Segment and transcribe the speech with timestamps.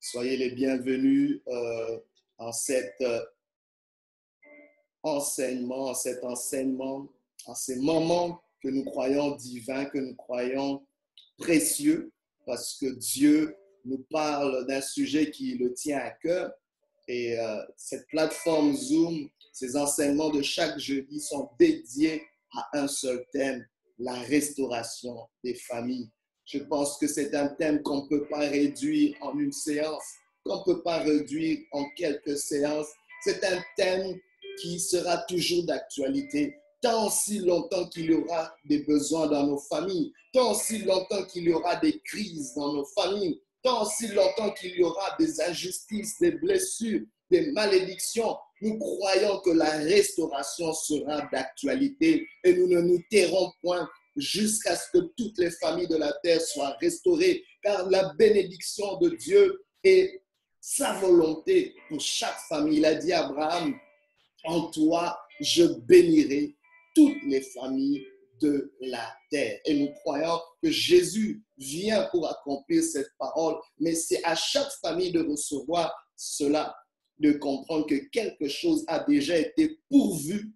[0.00, 1.98] Soyez les bienvenus euh,
[2.38, 3.20] en cet euh,
[5.02, 7.08] enseignement, en cet enseignement,
[7.46, 10.86] en ces moments que nous croyons divins, que nous croyons
[11.36, 12.12] précieux,
[12.46, 16.52] parce que Dieu nous parle d'un sujet qui le tient à cœur.
[17.08, 22.22] Et euh, cette plateforme Zoom, ces enseignements de chaque jeudi sont dédiés
[22.52, 23.66] à un seul thème,
[23.98, 26.10] la restauration des familles.
[26.50, 30.04] Je pense que c'est un thème qu'on ne peut pas réduire en une séance,
[30.44, 32.88] qu'on ne peut pas réduire en quelques séances.
[33.22, 34.18] C'est un thème
[34.58, 40.10] qui sera toujours d'actualité, tant si longtemps qu'il y aura des besoins dans nos familles,
[40.32, 44.74] tant si longtemps qu'il y aura des crises dans nos familles, tant si longtemps qu'il
[44.74, 48.38] y aura des injustices, des blessures, des malédictions.
[48.62, 53.86] Nous croyons que la restauration sera d'actualité et nous ne nous tairons point
[54.18, 59.10] jusqu'à ce que toutes les familles de la terre soient restaurées, car la bénédiction de
[59.10, 60.22] Dieu est
[60.60, 62.78] sa volonté pour chaque famille.
[62.78, 63.74] Il a dit à Abraham,
[64.44, 66.56] en toi, je bénirai
[66.94, 68.04] toutes les familles
[68.40, 69.60] de la terre.
[69.64, 75.12] Et nous croyons que Jésus vient pour accomplir cette parole, mais c'est à chaque famille
[75.12, 76.74] de recevoir cela,
[77.18, 80.52] de comprendre que quelque chose a déjà été pourvu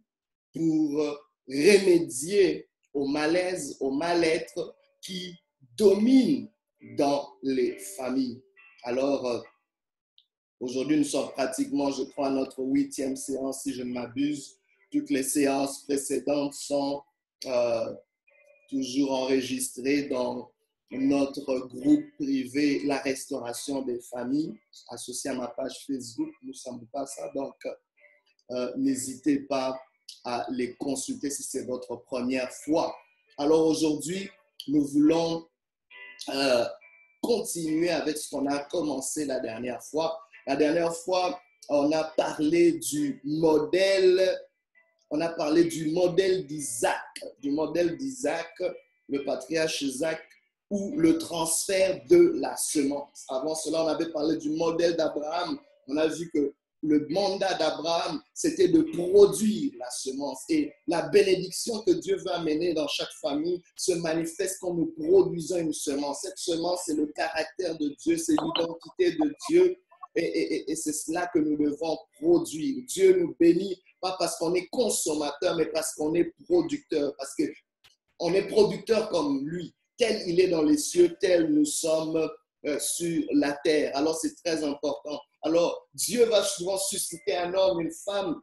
[0.53, 5.37] pour remédier au malaise, au mal-être qui
[5.77, 6.48] domine
[6.97, 8.43] dans les familles.
[8.84, 9.41] Alors, euh,
[10.61, 14.57] aujourd'hui, nous sommes pratiquement, je crois, à notre huitième séance, si je ne m'abuse.
[14.91, 17.03] Toutes les séances précédentes sont
[17.47, 17.95] euh,
[18.69, 20.51] toujours enregistrées dans
[20.91, 26.31] notre groupe privé La Restauration des familles, associé à ma page Facebook.
[26.43, 27.55] Nous ne sommes pas ça, donc
[28.51, 29.81] euh, n'hésitez pas
[30.25, 32.95] à les consulter si c'est votre première fois.
[33.39, 34.28] Alors aujourd'hui,
[34.69, 35.47] nous voulons
[36.28, 36.65] euh,
[37.20, 40.19] continuer avec ce qu'on a commencé la dernière fois.
[40.47, 44.39] La dernière fois, on a parlé du modèle,
[45.11, 47.00] on a parlé du modèle d'Isaac,
[47.41, 48.53] du modèle d'Isaac,
[49.09, 50.21] le patriarche Isaac,
[50.71, 53.27] ou le transfert de la semence.
[53.28, 55.59] Avant cela, on avait parlé du modèle d'Abraham.
[55.87, 60.43] On a vu que le mandat d'Abraham, c'était de produire la semence.
[60.48, 65.59] Et la bénédiction que Dieu veut amener dans chaque famille se manifeste quand nous produisons
[65.59, 66.22] une semence.
[66.22, 69.76] Cette semence, c'est le caractère de Dieu, c'est l'identité de Dieu.
[70.15, 72.84] Et, c'est cela que nous devons produire.
[72.87, 77.15] Dieu nous bénit, pas parce qu'on est consommateur, mais parce qu'on est producteur.
[77.16, 79.72] Parce qu'on est producteur comme lui.
[79.97, 82.28] Tel il est dans les cieux, tel nous sommes
[82.67, 83.97] euh, sur la terre.
[83.97, 85.21] Alors c'est très important.
[85.43, 88.41] Alors Dieu va souvent susciter un homme, une femme,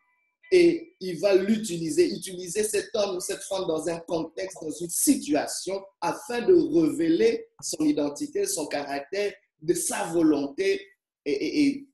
[0.51, 4.89] et il va l'utiliser, utiliser cet homme ou cette femme dans un contexte, dans une
[4.89, 10.85] situation, afin de révéler son identité, son caractère, de sa volonté
[11.25, 11.87] et, et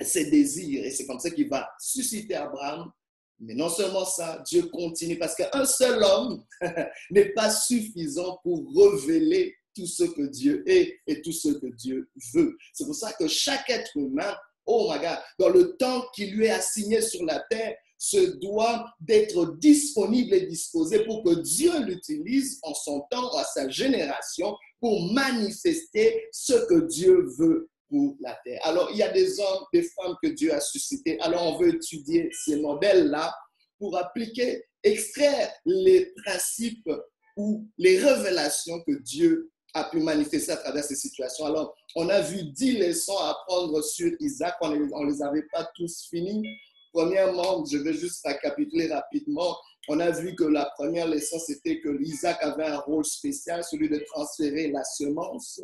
[0.00, 0.84] ses désirs.
[0.84, 2.92] Et c'est comme ça qu'il va susciter Abraham.
[3.40, 6.44] Mais non seulement ça, Dieu continue parce qu'un seul homme
[7.10, 12.08] n'est pas suffisant pour révéler tout ce que Dieu est et tout ce que Dieu
[12.32, 12.56] veut.
[12.72, 14.34] C'est pour ça que chaque être humain,
[14.66, 18.86] oh my God, dans le temps qui lui est assigné sur la terre, se doit
[19.00, 25.12] d'être disponible et disposé pour que Dieu l'utilise en son temps, à sa génération, pour
[25.12, 28.60] manifester ce que Dieu veut pour la terre.
[28.64, 31.18] Alors, il y a des hommes, des femmes que Dieu a suscités.
[31.20, 33.34] Alors, on veut étudier ces modèles-là
[33.78, 36.90] pour appliquer, extraire les principes
[37.36, 41.46] ou les révélations que Dieu a pu manifester à travers ces situations.
[41.46, 44.54] Alors, on a vu dix leçons à apprendre sur Isaac.
[44.60, 46.46] On ne les avait pas tous finis.
[46.92, 49.56] Premièrement, je vais juste récapituler rapidement.
[49.88, 53.88] On a vu que la première leçon, c'était que Isaac avait un rôle spécial, celui
[53.88, 55.60] de transférer la semence,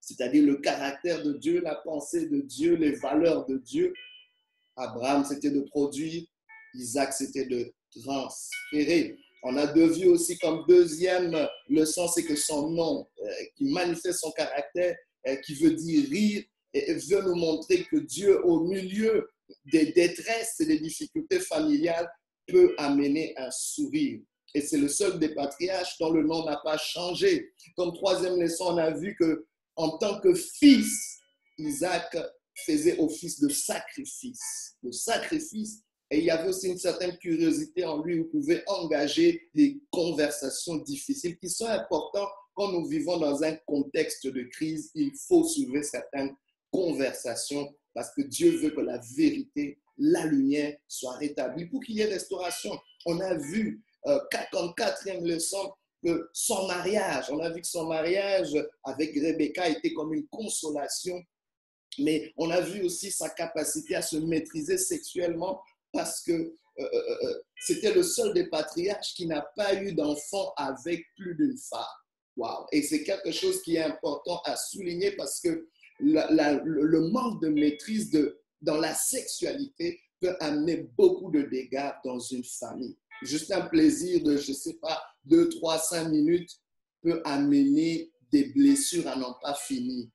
[0.00, 3.94] c'est-à-dire le caractère de Dieu, la pensée de Dieu, les valeurs de Dieu.
[4.76, 6.24] Abraham, c'était de produire.
[6.74, 7.72] Isaac, c'était de
[8.02, 9.16] transférer.
[9.46, 11.36] On a vu aussi comme deuxième
[11.68, 14.96] leçon, c'est que son nom, euh, qui manifeste son caractère,
[15.28, 19.28] euh, qui veut dire rire, et veut nous montrer que Dieu, au milieu
[19.66, 22.10] des détresses et des difficultés familiales,
[22.46, 24.20] peut amener un sourire.
[24.54, 27.52] Et c'est le seul des patriarches dont le nom n'a pas changé.
[27.76, 31.18] Comme troisième leçon, on a vu que en tant que fils,
[31.58, 32.16] Isaac
[32.64, 34.76] faisait office de sacrifice.
[34.82, 35.82] Le sacrifice
[36.14, 39.80] et il y avait aussi une certaine curiosité en lui où il pouvait engager des
[39.90, 44.92] conversations difficiles qui sont importantes quand nous vivons dans un contexte de crise.
[44.94, 46.32] Il faut soulever certaines
[46.70, 52.02] conversations parce que Dieu veut que la vérité, la lumière soit rétablie pour qu'il y
[52.02, 52.78] ait restauration.
[53.06, 54.20] On a vu euh,
[54.76, 60.14] quatrième leçon que son mariage, on a vu que son mariage avec Rebecca était comme
[60.14, 61.20] une consolation
[61.98, 65.62] mais on a vu aussi sa capacité à se maîtriser sexuellement
[65.94, 70.52] parce que euh, euh, euh, c'était le seul des patriarches qui n'a pas eu d'enfant
[70.56, 71.84] avec plus d'une femme.
[72.36, 72.66] Wow.
[72.72, 75.68] Et c'est quelque chose qui est important à souligner parce que
[76.00, 82.42] le manque de maîtrise de, dans la sexualité peut amener beaucoup de dégâts dans une
[82.44, 82.98] famille.
[83.22, 86.50] Juste un plaisir de, je ne sais pas, deux, trois, cinq minutes
[87.00, 90.08] peut amener des blessures à n'en pas finir,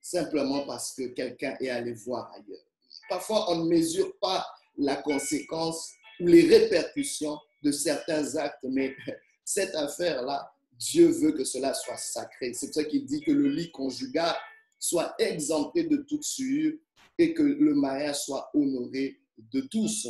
[0.00, 2.64] simplement parce que quelqu'un est allé voir ailleurs.
[3.10, 4.46] Parfois, on ne mesure pas
[4.78, 8.94] la conséquence ou les répercussions de certains actes, mais
[9.44, 12.52] cette affaire-là, Dieu veut que cela soit sacré.
[12.52, 14.34] C'est pour ça qu'il dit que le lit conjugal
[14.78, 16.74] soit exempté de toute souillure
[17.18, 20.08] et que le mariage soit honoré de tous.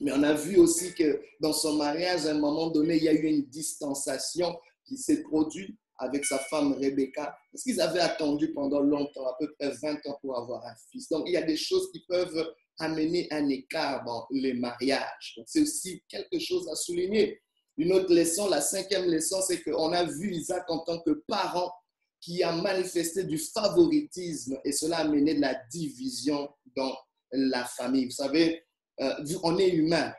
[0.00, 3.08] Mais on a vu aussi que dans son mariage, à un moment donné, il y
[3.08, 8.52] a eu une distanciation qui s'est produite avec sa femme Rebecca, parce qu'ils avaient attendu
[8.52, 11.08] pendant longtemps, à peu près 20 ans pour avoir un fils.
[11.08, 15.40] Donc, il y a des choses qui peuvent amener un écart dans les mariages.
[15.46, 17.40] C'est aussi quelque chose à souligner.
[17.76, 21.72] Une autre leçon, la cinquième leçon, c'est qu'on a vu Isaac en tant que parent
[22.20, 26.96] qui a manifesté du favoritisme et cela a amené de la division dans
[27.32, 28.06] la famille.
[28.06, 28.64] Vous savez,
[29.00, 30.12] euh, on est humain.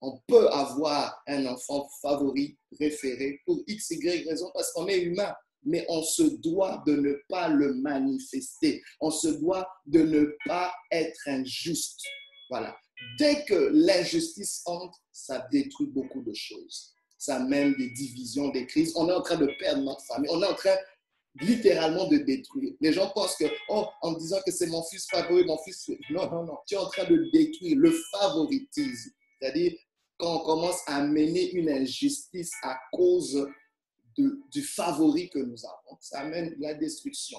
[0.00, 5.34] On peut avoir un enfant favori, préféré, pour x, y raison, parce qu'on est humain.
[5.64, 8.82] Mais on se doit de ne pas le manifester.
[9.00, 12.00] On se doit de ne pas être injuste.
[12.50, 12.76] Voilà.
[13.18, 16.92] Dès que l'injustice entre, ça détruit beaucoup de choses.
[17.18, 18.92] Ça amène des divisions, des crises.
[18.96, 20.30] On est en train de perdre notre famille.
[20.32, 20.76] On est en train
[21.40, 22.72] littéralement de détruire.
[22.80, 25.88] Les gens pensent que, oh, en disant que c'est mon fils favori, mon fils.
[26.10, 26.58] Non, non, non.
[26.66, 29.10] Tu es en train de détruire le favoritisme.
[29.40, 29.72] C'est-à-dire,
[30.18, 33.46] quand on commence à mener une injustice à cause
[34.50, 37.38] du favori que nous avons, ça amène la destruction.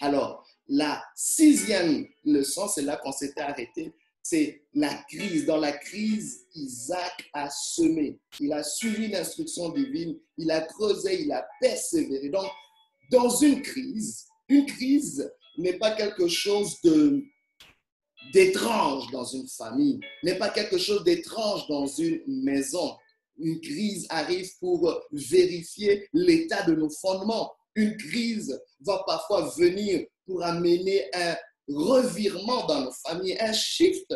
[0.00, 5.44] Alors, la sixième leçon, c'est là qu'on s'était arrêté, c'est la crise.
[5.44, 8.18] Dans la crise, Isaac a semé.
[8.40, 12.30] Il a suivi l'instruction divine, il a creusé, il a persévéré.
[12.30, 12.46] Donc,
[13.10, 16.80] dans une crise, une crise n'est pas quelque chose
[18.32, 22.96] d'étrange dans une famille, n'est pas quelque chose d'étrange dans une maison.
[23.38, 27.52] Une crise arrive pour vérifier l'état de nos fondements.
[27.74, 31.36] Une crise va parfois venir pour amener un
[31.68, 34.14] revirement dans nos familles, un shift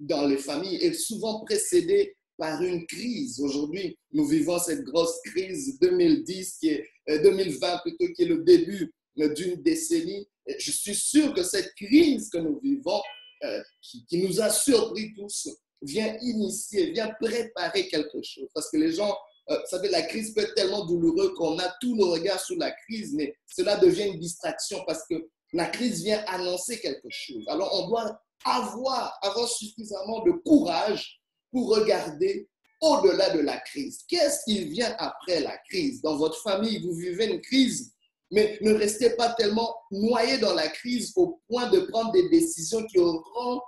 [0.00, 3.40] dans les familles, et souvent précédé par une crise.
[3.40, 8.42] Aujourd'hui, nous vivons cette grosse crise 2010 qui est 2020 euh, plutôt qui est le
[8.42, 10.28] début euh, d'une décennie.
[10.58, 13.00] Je suis sûr que cette crise que nous vivons,
[13.44, 15.48] euh, qui, nous a surpris tous,
[15.84, 18.48] vient initier, vient préparer quelque chose.
[18.54, 19.16] Parce que les gens,
[19.48, 22.70] vous savez, la crise peut être tellement douloureuse qu'on a tous nos regards sur la
[22.70, 27.44] crise, mais cela devient une distraction parce que la crise vient annoncer quelque chose.
[27.48, 31.20] Alors on doit avoir, avoir suffisamment de courage
[31.52, 32.48] pour regarder
[32.80, 34.00] au-delà de la crise.
[34.08, 36.02] Qu'est-ce qui vient après la crise?
[36.02, 37.92] Dans votre famille, vous vivez une crise,
[38.30, 42.84] mais ne restez pas tellement noyé dans la crise au point de prendre des décisions
[42.86, 43.60] qui auront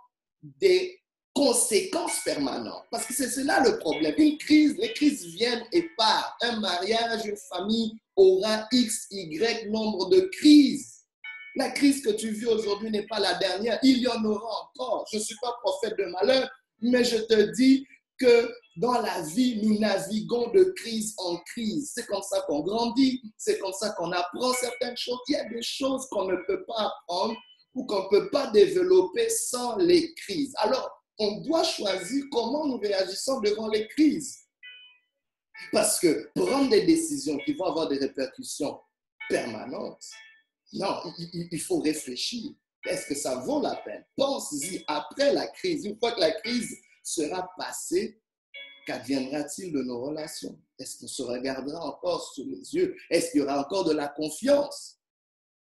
[0.43, 0.99] des
[1.37, 2.85] conséquences permanentes.
[2.91, 4.15] Parce que c'est cela le problème.
[4.17, 6.43] Une crise, les crises viennent et partent.
[6.43, 11.03] Un mariage, une famille aura X, Y nombre de crises.
[11.57, 13.79] La crise que tu vis aujourd'hui n'est pas la dernière.
[13.83, 15.07] Il y en aura encore.
[15.13, 16.49] Je ne suis pas prophète de malheur,
[16.81, 17.87] mais je te dis
[18.19, 21.93] que dans la vie, nous naviguons de crise en crise.
[21.95, 25.19] C'est comme ça qu'on grandit, c'est comme ça qu'on apprend certaines choses.
[25.29, 27.37] Il y a des choses qu'on ne peut pas apprendre
[27.75, 30.55] ou qu'on ne peut pas développer sans les crises.
[30.57, 34.39] Alors, on doit choisir comment nous réagissons devant les crises.
[35.73, 38.79] Parce que prendre des décisions qui vont avoir des répercussions
[39.29, 40.05] permanentes,
[40.73, 41.01] non,
[41.33, 42.53] il, faut réfléchir.
[42.85, 44.05] Est-ce que ça vaut la peine?
[44.17, 45.85] Pense-y après la crise.
[45.85, 48.21] Une fois que la crise sera passée,
[48.87, 50.59] qu'adviendra-t-il de nos relations?
[50.79, 52.97] Est-ce qu'on se regardera encore sous les yeux?
[53.11, 54.99] Est-ce qu'il y aura encore de la confiance?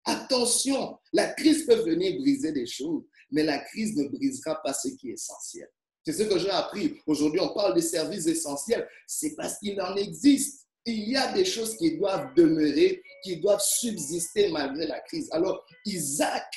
[0.05, 4.89] Attention, la crise peut venir briser des choses, mais la crise ne brisera pas ce
[4.89, 5.69] qui est essentiel.
[6.05, 7.01] C'est ce que j'ai appris.
[7.07, 8.89] Aujourd'hui, on parle des services essentiels.
[9.07, 10.67] C'est parce qu'il en existe.
[10.85, 15.29] Il y a des choses qui doivent demeurer, qui doivent subsister malgré la crise.
[15.31, 16.53] Alors, Isaac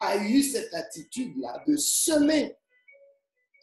[0.00, 2.56] a eu cette attitude-là de semer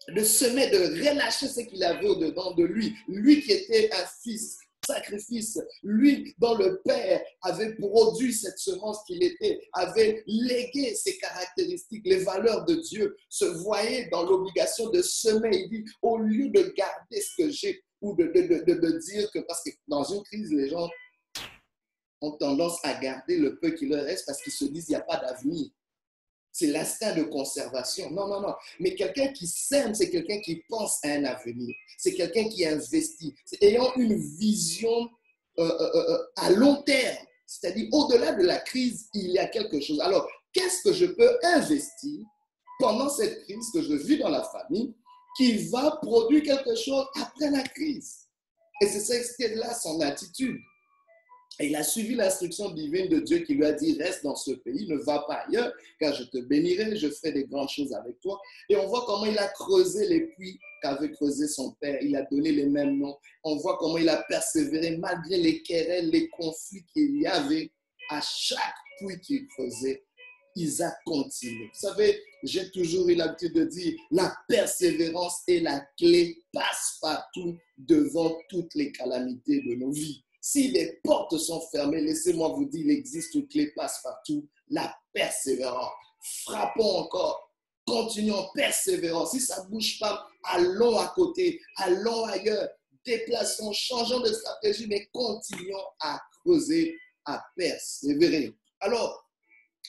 [0.10, 2.96] de semer, de relâcher ce qu'il avait au-dedans de lui.
[3.08, 9.24] Lui qui était un fils, sacrifice, lui dont le Père avait produit cette semence qu'il
[9.24, 15.50] était, avait légué ses caractéristiques, les valeurs de Dieu, se voyait dans l'obligation de semer.
[15.54, 19.64] Il dit, au lieu de garder ce que j'ai, ou de, de, dire que, parce
[19.64, 20.90] que dans une crise, les gens
[22.22, 24.98] ont tendance à garder le peu qui leur reste parce qu'ils se disent, il n'y
[24.98, 25.68] a pas d'avenir.
[26.54, 28.12] C'est l'instinct de conservation.
[28.12, 28.54] Non, non, non.
[28.80, 31.76] Mais quelqu'un qui sème, c'est quelqu'un qui pense à un avenir.
[31.98, 33.34] C'est quelqu'un qui investit.
[33.60, 35.10] Ayant une vision
[35.60, 37.26] euh, euh, euh, à long terme.
[37.48, 40.00] C'est-à-dire, au-delà de la crise, il y a quelque chose.
[40.00, 42.22] Alors, qu'est-ce que je peux investir
[42.80, 44.94] pendant cette crise que je vis dans la famille
[45.36, 48.28] qui va produire quelque chose après la crise?
[48.80, 50.60] Et c'est ça, c'est là son attitude.
[51.60, 54.88] Il a suivi l'instruction divine de Dieu qui lui a dit, reste dans ce pays,
[54.88, 58.42] ne va pas ailleurs, car je te bénirai, je ferai des grandes choses avec toi.
[58.70, 61.98] Et on voit comment il a creusé les puits qu'avait creusé son père.
[62.02, 63.18] Il a donné les mêmes noms.
[63.44, 67.72] On voit comment il a persévéré malgré les querelles, les conflits qu'il y avait
[68.10, 68.60] à chaque
[69.00, 70.04] puits qu'il creusait.
[70.56, 71.66] Isaac continue.
[71.74, 77.58] Vous savez, j'ai toujours eu l'habitude de dire, la persévérance est la clé passe partout
[77.78, 80.24] devant toutes les calamités de nos vies.
[80.46, 85.94] Si les portes sont fermées, laissez-moi vous dire, il existe une clé passe-partout, la persévérance.
[86.44, 87.50] Frappons encore,
[87.88, 89.26] continuons, persévérant.
[89.26, 92.68] Si ça ne bouge pas, allons à côté, allons ailleurs,
[93.06, 98.54] déplaçons, changeons de stratégie, mais continuons à creuser, à persévérer.
[98.82, 99.26] Alors,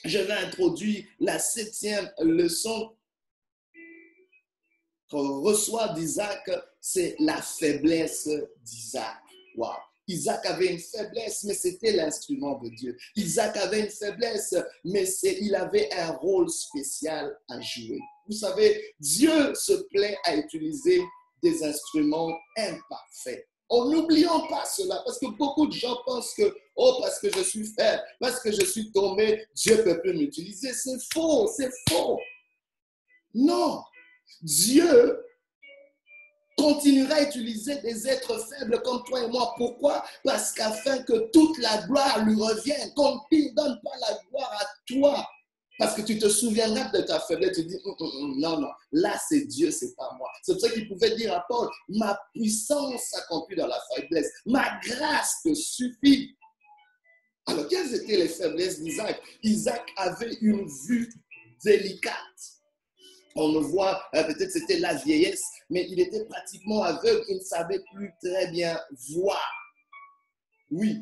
[0.05, 2.95] je vais introduire la septième leçon
[5.09, 8.29] qu'on reçoit d'Isaac, c'est la faiblesse
[8.63, 9.19] d'Isaac.
[9.57, 9.73] Wow.
[10.07, 12.97] Isaac avait une faiblesse, mais c'était l'instrument de Dieu.
[13.15, 17.99] Isaac avait une faiblesse, mais il avait un rôle spécial à jouer.
[18.27, 21.01] Vous savez, Dieu se plaît à utiliser
[21.41, 23.47] des instruments imparfaits.
[23.69, 27.41] En n'oublions pas cela, parce que beaucoup de gens pensent que, oh, parce que je
[27.41, 30.71] suis faible, parce que je suis tombé, Dieu peut plus m'utiliser.
[30.73, 32.19] C'est faux, c'est faux.
[33.33, 33.81] Non,
[34.41, 35.24] Dieu
[36.65, 39.53] continuera à utiliser des êtres faibles comme toi et moi.
[39.55, 40.03] Pourquoi?
[40.23, 44.65] Parce qu'afin que toute la gloire lui revienne, qu'on ne donne pas la gloire à
[44.87, 45.27] toi.
[45.77, 48.69] Parce que tu te souviendras de ta faiblesse, tu dis, hum, hum, hum, non, non,
[48.93, 50.29] là c'est Dieu, c'est pas moi.
[50.41, 54.79] C'est pour ça qu'il pouvait dire à Paul, ma puissance s'accomplit dans la faiblesse, ma
[54.79, 56.33] grâce te suffit.
[57.45, 59.21] Alors, quelles étaient les faiblesses d'Isaac?
[59.43, 61.13] Isaac avait une vue
[61.63, 62.54] délicate
[63.35, 67.43] on le voit, euh, peut-être c'était la vieillesse, mais il était pratiquement aveugle, il ne
[67.43, 69.51] savait plus très bien voir.
[70.71, 70.97] Oui,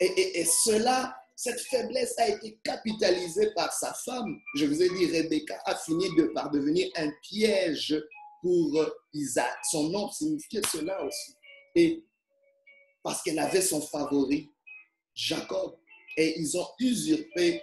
[0.00, 4.36] et, cela, cette faiblesse a été capitalisée par sa femme.
[4.56, 7.94] Je vous ai dit, Rebecca a fini de, par devenir un piège
[8.42, 9.56] pour Isaac.
[9.70, 11.34] Son nom signifiait cela aussi.
[11.74, 12.04] Et
[13.02, 14.50] parce qu'elle avait son favori,
[15.14, 15.76] Jacob,
[16.16, 17.62] et ils ont usurpé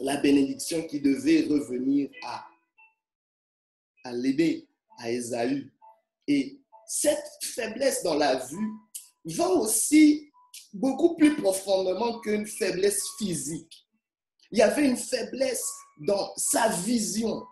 [0.00, 2.44] la bénédiction qui devait revenir à
[4.04, 4.66] à l'aimer,
[4.98, 5.72] à Esaü.
[6.28, 8.70] Et cette faiblesse dans la vue
[9.24, 10.30] va aussi
[10.72, 13.86] beaucoup plus profondément qu'une faiblesse physique.
[14.50, 15.66] Il y avait une faiblesse
[15.98, 17.42] dans sa vision.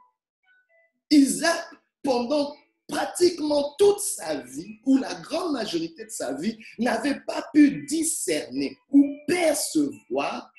[1.11, 1.64] Isaac,
[2.02, 2.54] pendant
[2.88, 8.76] pratiquement toute sa vie, ou la grande majorité de sa vie, n'avait pas pu discerner
[8.90, 10.52] ou percevoir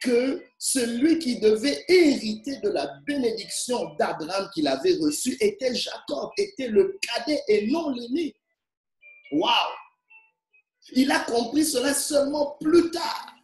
[0.00, 6.68] que celui qui devait hériter de la bénédiction d'Abraham qu'il avait reçue était Jacob, était
[6.68, 8.34] le cadet et non l'aîné.
[9.32, 9.52] Waouh!
[10.92, 13.34] Il a compris cela seulement plus tard.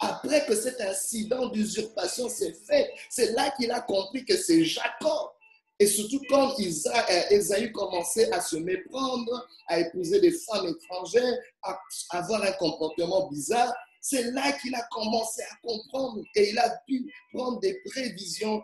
[0.00, 5.30] Après que cet incident d'usurpation s'est fait, c'est là qu'il a compris que c'est Jacob.
[5.78, 11.78] Et surtout quand euh, commençait à se méprendre, à épouser des femmes étrangères, à
[12.10, 17.12] avoir un comportement bizarre, c'est là qu'il a commencé à comprendre et il a pu
[17.32, 18.62] prendre des prévisions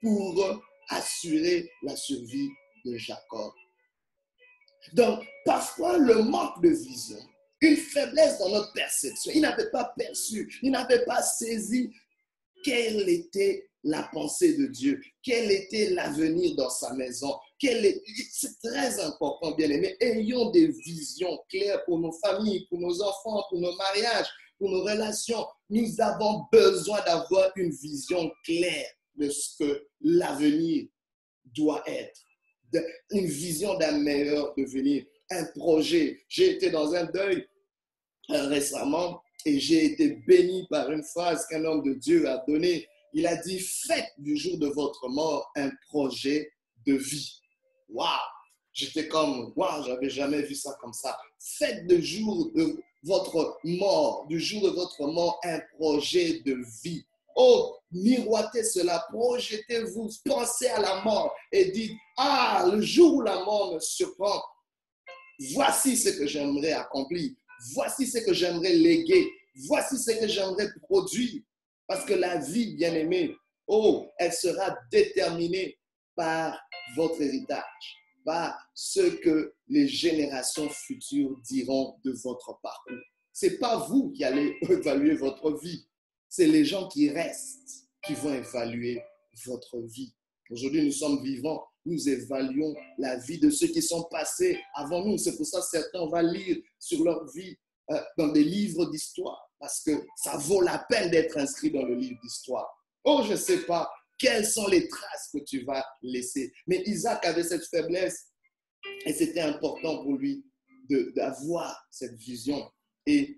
[0.00, 2.48] pour assurer la survie
[2.84, 3.52] de Jacob.
[4.94, 7.18] Donc, parfois, le manque de vision,
[7.60, 11.92] une faiblesse dans notre perception, il n'avait pas perçu, il n'avait pas saisi
[12.64, 17.36] quelle était la pensée de Dieu, quel était l'avenir dans sa maison.
[17.60, 19.96] C'est très important, bien aimé.
[20.00, 24.28] Ayons des visions claires pour nos familles, pour nos enfants, pour nos mariages,
[24.58, 30.86] pour nos relations, nous avons besoin d'avoir une vision claire de ce que l'avenir
[31.44, 32.20] doit être.
[33.10, 36.18] une vision d'un meilleur devenir, un projet.
[36.28, 37.46] J'ai été dans un deuil
[38.30, 42.86] euh, récemment et j'ai été béni par une phrase qu'un homme de Dieu a donnée.
[43.12, 46.50] Il a dit, faites du jour de votre mort un projet
[46.86, 47.40] de vie.
[47.88, 48.08] Waouh!
[48.72, 51.18] J'étais comme, waouh, j'avais jamais vu ça comme ça.
[51.38, 57.04] Faites du jour de votre mort, du jour de votre mort, un projet de vie.
[57.34, 63.42] Oh, miroitez cela, projetez-vous, pensez à la mort et dites, ah, le jour où la
[63.44, 64.42] mort me surprend,
[65.54, 67.30] voici ce que j'aimerais accomplir,
[67.74, 69.30] voici ce que j'aimerais léguer,
[69.66, 71.42] voici ce que j'aimerais produire.
[71.86, 73.34] Parce que la vie, bien aimée,
[73.66, 75.78] oh, elle sera déterminée
[76.14, 76.58] par
[76.96, 77.96] votre héritage,
[78.74, 82.96] ce que les générations futures diront de votre parcours.
[83.32, 85.86] C'est pas vous qui allez évaluer votre vie,
[86.28, 89.02] c'est les gens qui restent qui vont évaluer
[89.46, 90.12] votre vie.
[90.50, 95.16] Aujourd'hui, nous sommes vivants, nous évaluons la vie de ceux qui sont passés avant nous.
[95.18, 97.56] C'est pour ça que certains vont lire sur leur vie
[97.90, 101.94] euh, dans des livres d'histoire, parce que ça vaut la peine d'être inscrit dans le
[101.94, 102.68] livre d'histoire.
[103.04, 103.90] Oh, je ne sais pas
[104.22, 106.52] quelles sont les traces que tu vas laisser.
[106.68, 108.28] Mais Isaac avait cette faiblesse
[109.04, 110.44] et c'était important pour lui
[111.16, 112.70] d'avoir cette vision.
[113.06, 113.36] Et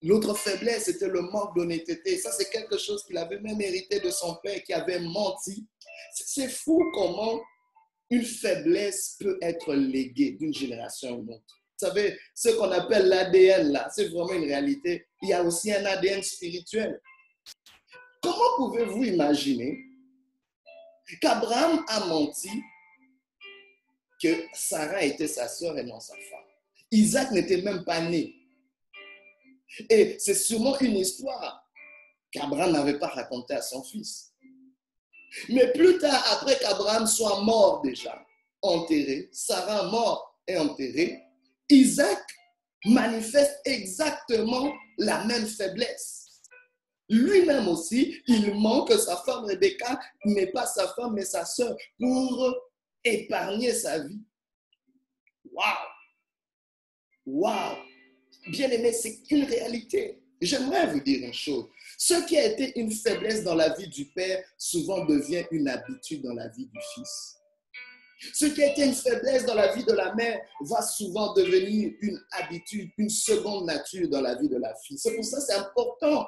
[0.00, 2.16] l'autre faiblesse, c'était le manque d'honnêteté.
[2.16, 5.66] Ça, c'est quelque chose qu'il avait même hérité de son père qui avait menti.
[6.14, 7.38] C'est fou comment
[8.08, 11.44] une faiblesse peut être léguée d'une génération à une autre.
[11.80, 15.06] Vous savez, ce qu'on appelle l'ADN, là, c'est vraiment une réalité.
[15.20, 17.00] Il y a aussi un ADN spirituel.
[18.22, 19.91] Comment pouvez-vous imaginer
[21.20, 22.50] qu'Abraham a menti
[24.22, 26.44] que Sarah était sa sœur et non sa femme?
[26.90, 28.34] Isaac n'était même pas né.
[29.88, 31.66] Et c'est sûrement une histoire
[32.30, 34.32] qu'Abraham n'avait pas racontée à son fils.
[35.48, 38.24] Mais plus tard, après qu'Abraham soit mort déjà,
[38.60, 41.22] enterré, Sarah mort et enterrée,
[41.70, 42.22] Isaac
[42.84, 46.21] manifeste exactement la même faiblesse.
[47.12, 52.56] Lui-même aussi, il manque sa femme Rebecca, n'est pas sa femme, mais sa sœur, pour
[53.04, 54.22] épargner sa vie.
[55.52, 55.88] Waouh!
[57.26, 57.76] Waouh!
[58.48, 60.22] Bien aimé, c'est une réalité.
[60.40, 61.66] J'aimerais vous dire une chose.
[61.98, 66.22] Ce qui a été une faiblesse dans la vie du père, souvent devient une habitude
[66.22, 67.36] dans la vie du fils.
[68.32, 71.92] Ce qui a été une faiblesse dans la vie de la mère va souvent devenir
[72.00, 74.96] une habitude, une seconde nature dans la vie de la fille.
[74.96, 76.26] C'est pour ça que c'est important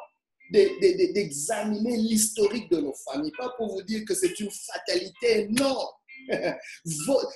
[0.50, 3.32] d'examiner l'historique de nos familles.
[3.36, 5.88] Pas pour vous dire que c'est une fatalité, non.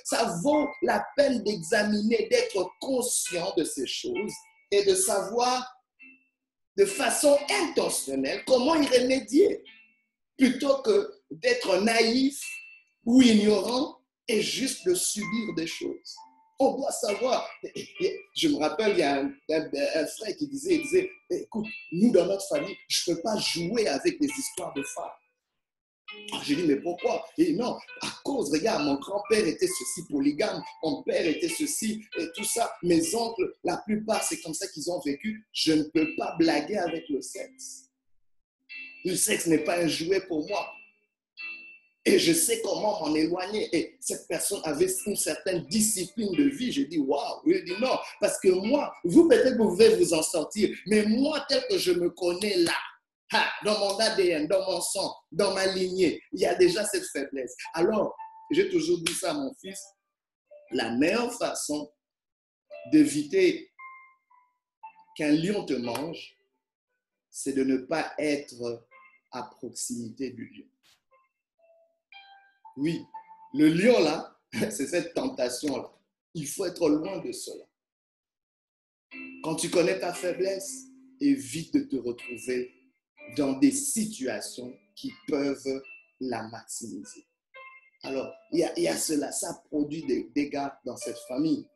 [0.03, 4.33] Ça vaut la peine d'examiner, d'être conscient de ces choses
[4.71, 5.67] et de savoir
[6.77, 9.63] de façon intentionnelle comment y remédier,
[10.37, 12.39] plutôt que d'être naïf
[13.05, 16.15] ou ignorant et juste de subir des choses.
[16.59, 17.49] On doit savoir.
[18.35, 22.47] Je me rappelle, il y a un, frère qui disait, disait, écoute, nous dans notre
[22.47, 25.05] famille, je ne peux pas jouer avec des histoires de femmes.
[26.33, 27.23] Ah, j'ai dit, mais pourquoi?
[27.37, 32.25] Dit, non, à cause, regarde, mon grand-père était ceci polygame, mon père était ceci et
[32.35, 32.73] tout ça.
[32.83, 35.47] Mes oncles, la plupart, c'est comme ça qu'ils ont vécu.
[35.53, 37.89] Je ne peux pas blaguer avec le sexe.
[39.05, 40.73] Le sexe n'est pas un jouet pour moi.
[42.09, 43.69] Et je sais comment m'en éloigner.
[43.71, 46.71] Et cette personne avait une certaine discipline de vie.
[46.71, 47.41] Je dis, waouh.
[47.45, 51.45] Il dit, non, parce que moi, vous peut-être vous pouvez vous en sortir, mais moi,
[51.47, 52.73] tel que je me connais là,
[53.63, 57.55] dans mon ADN, dans mon sang, dans ma lignée, il y a déjà cette faiblesse.
[57.75, 58.15] Alors,
[58.49, 59.79] j'ai toujours dit ça à mon fils,
[60.71, 61.91] la meilleure façon
[62.91, 63.71] d'éviter
[65.15, 66.37] qu'un lion te mange,
[67.29, 68.83] c'est de ne pas être
[69.31, 70.78] à proximité du lion.
[72.79, 73.05] Oui,
[73.53, 74.39] le lion là,
[74.71, 75.91] c'est cette tentation-là.
[76.33, 77.65] Il faut être loin de cela.
[79.43, 80.85] Quand tu connais ta faiblesse,
[81.19, 82.73] évite de te retrouver
[83.35, 85.81] dans des situations qui peuvent
[86.21, 87.27] la maximiser.
[88.03, 91.67] Alors, il y, a, cela, ça produit des dégâts dans cette famille.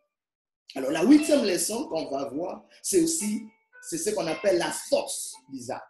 [0.75, 3.43] Alors, la huitième leçon qu'on va voir, c'est aussi,
[3.81, 5.83] c'est ce qu'on appelle la force d'Isaac.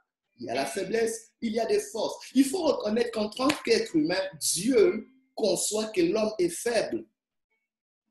[0.44, 2.18] Il y a la faiblesse, il y a des forces.
[2.36, 7.06] Il faut reconnaître qu'en tant qu'être humain, Dieu conçoit que l'homme est faible.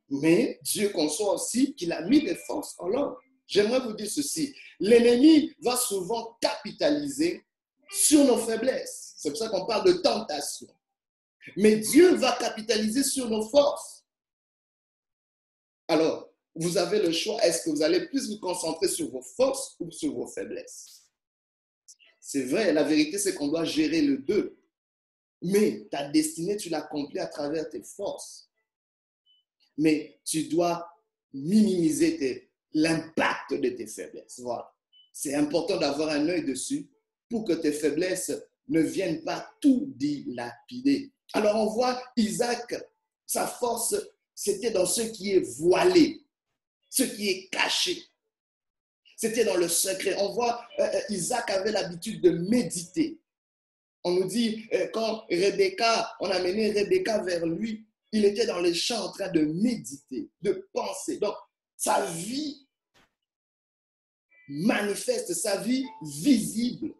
[0.08, 3.14] Mais Dieu conçoit aussi qu'il a mis des forces en l'homme.
[3.46, 4.54] J'aimerais vous dire ceci.
[4.80, 7.44] L'ennemi va souvent capitaliser
[7.90, 9.12] sur nos faiblesses.
[9.18, 10.74] C'est pour ça qu'on parle de tentation.
[11.58, 14.06] Mais Dieu va capitaliser sur nos forces.
[15.86, 17.44] Alors, vous avez le choix.
[17.44, 21.01] Est-ce que vous allez plus vous concentrer sur vos forces ou sur vos faiblesses?
[22.32, 24.56] C'est vrai, la vérité, c'est qu'on doit gérer le deux.
[25.42, 28.48] Mais ta destinée, tu l'accomplis à travers tes forces.
[29.76, 30.90] Mais tu dois
[31.34, 34.40] minimiser l'impact de tes faiblesses.
[34.40, 34.74] Voilà.
[35.12, 36.88] C'est important d'avoir un œil dessus
[37.28, 38.32] pour que tes faiblesses
[38.66, 41.12] ne viennent pas tout dilapider.
[41.34, 42.76] Alors on voit Isaac,
[43.26, 43.94] sa force,
[44.34, 46.24] c'était dans ce qui est voilé,
[46.88, 48.02] ce qui est caché.
[49.22, 50.16] C'était dans le secret.
[50.18, 53.20] On voit euh, euh, Isaac avait l'habitude de méditer.
[54.02, 58.58] On nous dit, euh, quand Rebecca, on a mené Rebecca vers lui, il était dans
[58.58, 61.18] les champs en train de méditer, de penser.
[61.18, 61.36] Donc,
[61.76, 62.66] sa vie
[64.48, 66.92] manifeste, sa vie visible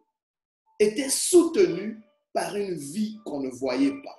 [0.79, 1.99] était soutenue
[2.31, 4.17] par une vie qu'on ne voyait pas,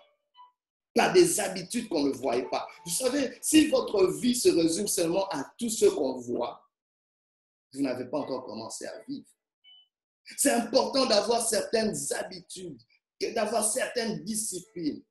[0.95, 2.69] par des habitudes qu'on ne voyait pas.
[2.85, 6.64] Vous savez, si votre vie se résume seulement à tout ce qu'on voit,
[7.75, 9.27] vous n'avez pas encore commencé à vivre.
[10.37, 12.81] C'est important d'avoir certaines habitudes,
[13.35, 15.03] d'avoir certaines disciplines.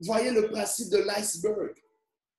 [0.00, 1.74] Voyez le principe de l'iceberg.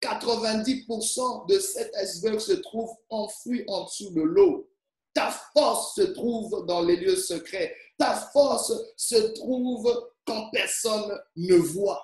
[0.02, 4.70] 90% de cet iceberg se trouve enfoui en dessous de l'eau.
[5.14, 7.76] Ta force se trouve dans les lieux secrets.
[7.98, 12.02] Ta force se trouve quand personne ne voit.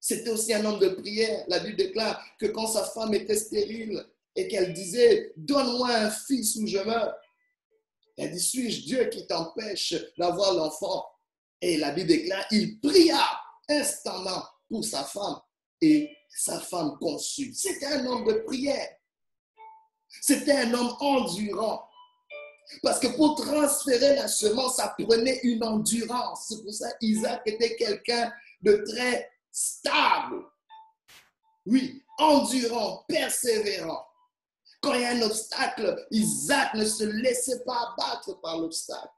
[0.00, 1.44] C'était aussi un homme de prière.
[1.48, 6.56] La Bible déclare que quand sa femme était stérile et qu'elle disait, donne-moi un fils
[6.56, 7.14] ou je meurs.
[8.18, 11.04] Elle dit, suis-je Dieu qui t'empêche d'avoir l'enfant?
[11.60, 13.18] Et la Bible déclare, il pria
[13.68, 15.40] instantanément pour sa femme
[15.80, 17.52] et sa femme conçut.
[17.54, 18.88] C'était un homme de prière.
[20.20, 21.88] C'était un homme endurant.
[22.82, 26.46] Parce que pour transférer la semence, ça prenait une endurance.
[26.48, 30.44] C'est pour ça qu'Isaac était quelqu'un de très stable.
[31.64, 34.04] Oui, endurant, persévérant.
[34.86, 39.10] Quand il y a un obstacle, Isaac ne se laissait pas abattre par l'obstacle.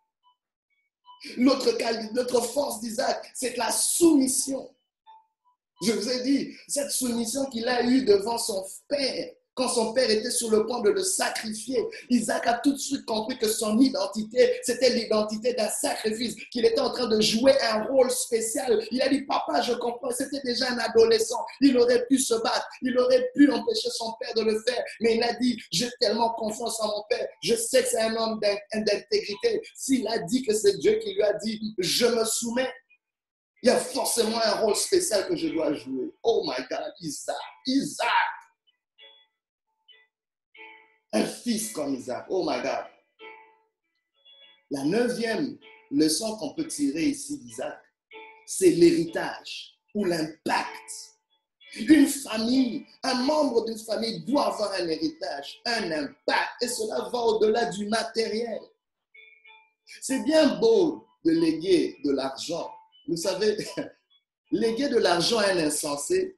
[1.37, 4.74] Notre, force d'Isaac, c'est la soumission.
[5.83, 10.09] Je vous ai dit, cette soumission qu'il a eue devant son père, quand son père
[10.09, 13.77] était sur le point de le sacrifier, Isaac a tout de suite compris que son
[13.81, 18.81] identité, c'était l'identité d'un sacrifice, qu'il était en train de jouer un rôle spécial.
[18.92, 21.44] Il a dit, papa, je comprends, c'était déjà un adolescent.
[21.61, 24.81] Il aurait pu se battre, il aurait pu empêcher son père de le faire.
[25.01, 28.14] Mais il a dit, j'ai tellement confiance en mon père, je sais que c'est un
[28.14, 29.61] homme d'intégrité.
[29.75, 32.73] S'il a dit que c'est Dieu qui lui a dit, je me soumets,
[33.64, 36.12] il y a forcément un rôle spécial que je dois jouer.
[36.23, 37.35] Oh my God, Isaac,
[37.66, 38.38] Isaac
[41.12, 42.27] un fils comme Isaac.
[42.29, 42.85] Oh my God.
[44.71, 45.59] La neuvième
[45.90, 47.81] leçon qu'on peut tirer ici d'Isaac,
[48.47, 51.16] c'est l'héritage ou l'impact.
[51.77, 57.18] Une famille, un membre d'une famille doit avoir un héritage, un impact, et cela va
[57.18, 58.61] au-delà du matériel.
[60.03, 62.71] C'est bien beau de léguer de l'argent.
[63.07, 63.57] Vous savez,
[64.51, 66.37] léguer de l'argent à un insensé,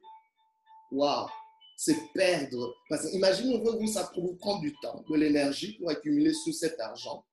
[0.91, 1.27] waouh,
[1.83, 2.75] c'est perdre.
[2.87, 6.79] Parce que imaginez vous, ça vous prend du temps, de l'énergie pour accumuler tout cet
[6.79, 7.25] argent.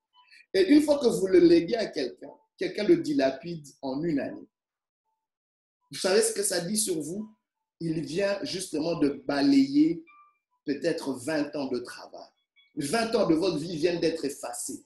[0.55, 4.49] Et une fois que vous le léguez à quelqu'un, quelqu'un le dilapide en une année.
[5.91, 7.29] Vous savez ce que ça dit sur vous?
[7.81, 10.03] Il vient justement de balayer
[10.65, 12.31] peut-être 20 ans de travail.
[12.77, 14.83] 20 ans de votre vie viennent d'être effacés.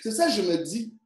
[0.00, 0.96] C'est ça, je me dis,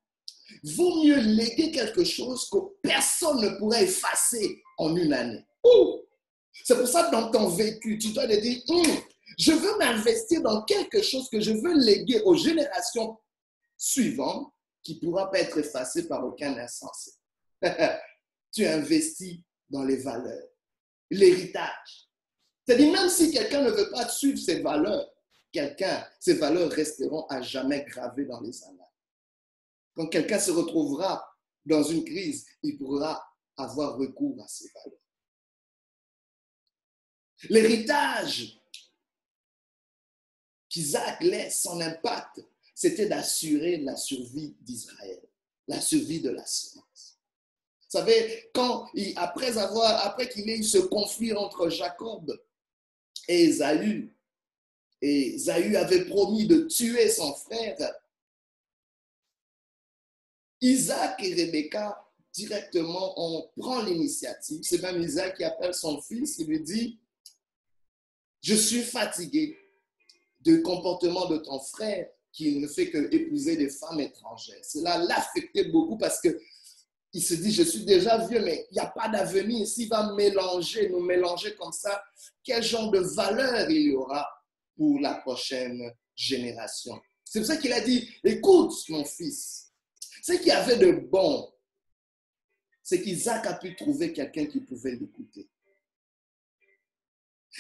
[0.64, 5.47] vaut mieux léguer quelque chose que personne ne pourrait effacer en une année.
[5.64, 5.91] Ouh
[6.64, 8.87] c'est pour ça que dans ton vécu, tu dois te dire, hum,
[9.38, 13.18] je veux m'investir dans quelque chose que je veux léguer aux générations
[13.77, 17.12] suivantes qui ne pourra pas être effacé par aucun insensé.
[18.53, 19.38] tu investis
[19.70, 20.48] dans les valeurs,
[21.11, 22.09] l'héritage.
[22.66, 25.09] C'est-à-dire, même si quelqu'un ne veut pas suivre ces valeurs,
[25.51, 28.79] quelqu'un, ces valeurs resteront à jamais gravées dans les annales.
[29.94, 31.25] Quand quelqu'un se retrouvera
[31.64, 33.22] dans une crise, il pourra
[33.57, 35.02] avoir recours à ces valeurs.
[37.48, 38.59] L'héritage
[40.68, 45.22] qu'Isaac laisse, son impact, c'était d'assurer la survie d'Israël,
[45.68, 47.18] la survie de la semence.
[47.83, 52.40] Vous savez, quand après avoir, après qu'il ait eu ce conflit entre Jacob
[53.28, 54.16] et Esaü,
[55.02, 57.76] et Esaü avait promis de tuer son frère,
[60.61, 64.61] Isaac et Rebecca directement on prend l'initiative.
[64.62, 66.98] C'est même Isaac qui appelle son fils et lui dit
[68.42, 69.57] je suis fatigué
[70.40, 74.64] du comportement de ton frère qui ne fait que épouser des femmes étrangères.
[74.64, 76.40] Cela l'affectait beaucoup parce que
[77.14, 79.66] il se dit, je suis déjà vieux, mais il n'y a pas d'avenir.
[79.66, 82.02] S'il va mélanger, nous mélanger comme ça,
[82.42, 84.26] quel genre de valeur il y aura
[84.76, 86.98] pour la prochaine génération?
[87.22, 89.72] C'est pour ça qu'il a dit, écoute mon fils,
[90.22, 91.52] ce qu'il y avait de bon,
[92.83, 95.48] c'est qu'Isaac a pu trouver quelqu'un qui pouvait l'écouter.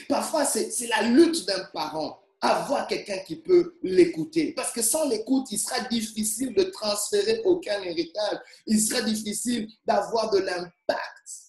[0.08, 4.52] Parfois, c'est la lutte d'un parent, avoir quelqu'un qui peut l'écouter.
[4.52, 8.38] Parce que sans l'écoute, il sera difficile de transférer aucun héritage.
[8.66, 10.72] Il sera difficile d'avoir de l'impact.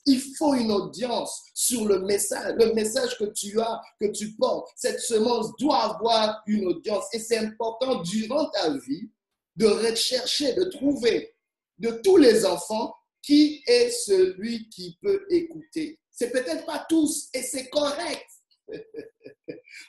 [0.05, 4.69] Il faut une audience sur le message, le message que tu as, que tu portes.
[4.75, 7.05] Cette semence doit avoir une audience.
[7.13, 9.09] Et c'est important durant ta vie
[9.55, 11.33] de rechercher, de trouver
[11.79, 15.99] de tous les enfants qui est celui qui peut écouter.
[16.13, 18.29] C'est peut-être pas tous et c'est correct.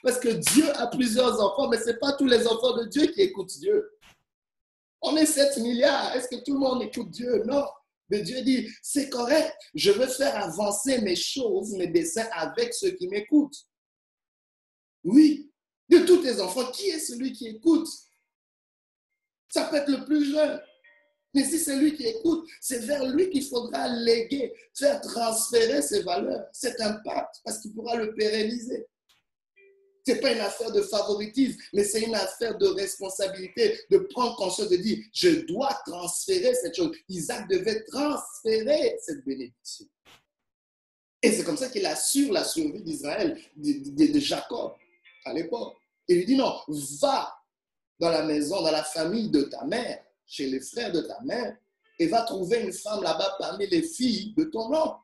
[0.03, 3.05] Parce que Dieu a plusieurs enfants, mais ce n'est pas tous les enfants de Dieu
[3.07, 3.91] qui écoutent Dieu.
[5.01, 6.15] On est 7 milliards.
[6.15, 7.43] Est-ce que tout le monde écoute Dieu?
[7.45, 7.65] Non.
[8.09, 9.55] Mais Dieu dit, c'est correct.
[9.75, 13.67] Je veux faire avancer mes choses, mes dessins avec ceux qui m'écoutent.
[15.03, 15.51] Oui.
[15.89, 17.87] De tous tes enfants, qui est celui qui écoute?
[19.49, 20.59] Ça peut être le plus jeune.
[21.35, 26.01] Mais si c'est lui qui écoute, c'est vers lui qu'il faudra léguer, faire transférer ses
[26.01, 28.87] valeurs, cet impact, parce qu'il pourra le pérenniser.
[30.07, 34.37] Ce n'est pas une affaire de favoritisme, mais c'est une affaire de responsabilité, de prendre
[34.37, 36.95] conscience, de dire, je dois transférer cette chose.
[37.09, 39.87] Isaac devait transférer cette bénédiction.
[41.21, 44.73] Et c'est comme ça qu'il assure la survie d'Israël, de, Jacob
[45.25, 45.75] à l'époque.
[46.07, 46.61] Il lui dit, non,
[47.01, 47.35] va
[47.99, 51.57] dans la maison, dans la famille de ta mère, chez les frères de ta mère,
[51.97, 54.99] et va trouver une femme là-bas parmi les filles de ton oncle.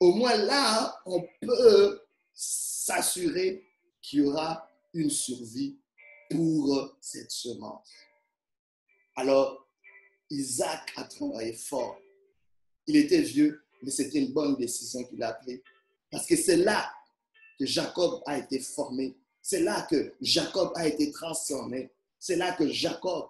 [0.00, 2.00] Au moins là, on peut
[2.34, 3.64] s'assurer
[4.02, 5.78] qu'il y aura une survie
[6.30, 7.88] pour cette semence.
[9.14, 9.66] Alors,
[10.28, 11.98] Isaac a travaillé fort.
[12.86, 15.62] Il était vieux, mais c'était une bonne décision qu'il a prise.
[16.10, 16.92] Parce que c'est là
[17.58, 19.16] que Jacob a été formé.
[19.40, 21.90] C'est là que Jacob a été transformé.
[22.18, 23.28] C'est là que Jacob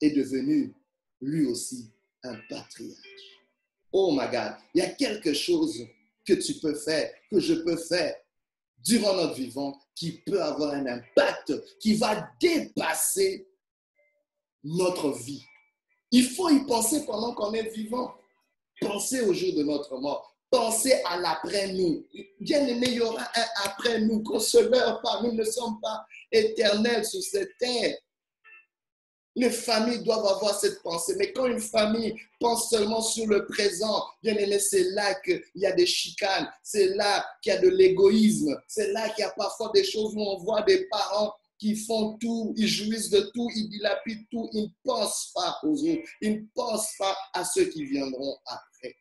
[0.00, 0.74] est devenu
[1.20, 1.90] lui aussi
[2.22, 3.38] un patriarche.
[3.92, 5.86] Oh my God, il y a quelque chose
[6.26, 8.14] que tu peux faire, que je peux faire
[8.78, 13.48] durant notre vivant qui peut avoir un impact qui va dépasser
[14.62, 15.44] notre vie.
[16.10, 18.14] Il faut y penser pendant qu'on est vivant.
[18.80, 20.36] Pensez au jour de notre mort.
[20.50, 22.06] Pensez à l'après-nous.
[22.40, 24.22] Bien aimé, il y aura un après-nous.
[24.70, 25.22] Meurt pas.
[25.22, 27.96] Nous ne sommes pas éternels sur cette terre.
[29.38, 31.14] Les familles doivent avoir cette pensée.
[31.16, 35.64] Mais quand une famille pense seulement sur le présent, bien aimé, c'est là qu'il y
[35.64, 39.30] a des chicanes, c'est là qu'il y a de l'égoïsme, c'est là qu'il y a
[39.30, 43.48] parfois des choses où on voit des parents qui font tout, ils jouissent de tout,
[43.54, 47.66] ils dilapident tout, ils ne pensent pas aux autres, ils ne pensent pas à ceux
[47.66, 48.96] qui viendront après.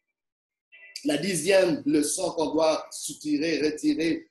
[1.05, 4.27] La dixième leçon qu'on doit soutirer, retirer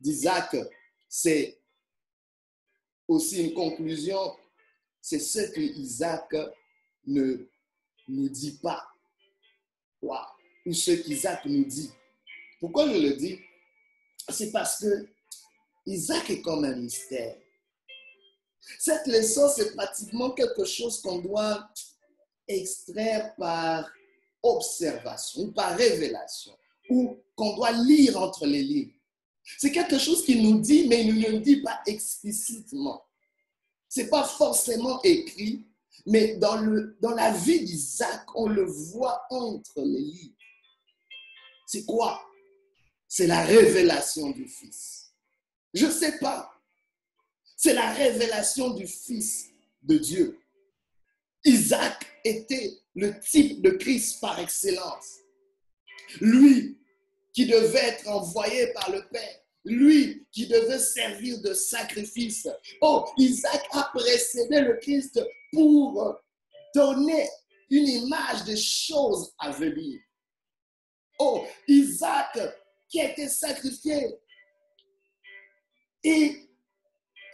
[0.00, 0.56] d'Isaac,
[1.10, 1.58] c'est
[3.06, 4.34] aussi une conclusion
[5.02, 6.34] c'est ce que Isaac
[7.06, 7.46] ne
[8.08, 8.86] nous dit pas.
[10.00, 11.90] Ou ce qu'Isaac nous dit.
[12.60, 13.38] Pourquoi je le dis?
[14.28, 15.08] C'est parce que
[15.86, 17.36] Isaac est comme un mystère.
[18.78, 21.68] Cette leçon, c'est pratiquement quelque chose qu'on doit
[22.46, 23.90] extraire par
[24.42, 26.52] observation par révélation,
[26.90, 28.94] ou qu'on doit lire entre les lignes.
[29.58, 33.04] C'est quelque chose qu'il nous dit, mais il ne nous dit pas explicitement.
[33.96, 35.66] N'est pas forcément écrit,
[36.06, 40.36] mais dans, le, dans la vie d'Isaac, on le voit entre les livres.
[41.66, 42.22] C'est quoi?
[43.06, 45.12] C'est la révélation du Fils.
[45.74, 46.50] Je ne sais pas.
[47.56, 49.48] C'est la révélation du Fils
[49.82, 50.38] de Dieu.
[51.44, 55.18] Isaac était le type de Christ par excellence.
[56.20, 56.78] Lui
[57.32, 62.48] qui devait être envoyé par le Père lui qui devait servir de sacrifice.
[62.80, 65.20] Oh, Isaac a précédé le Christ
[65.52, 66.20] pour
[66.74, 67.28] donner
[67.70, 70.00] une image des choses à venir.
[71.18, 72.38] Oh, Isaac
[72.88, 74.18] qui a été sacrifié
[76.04, 76.48] est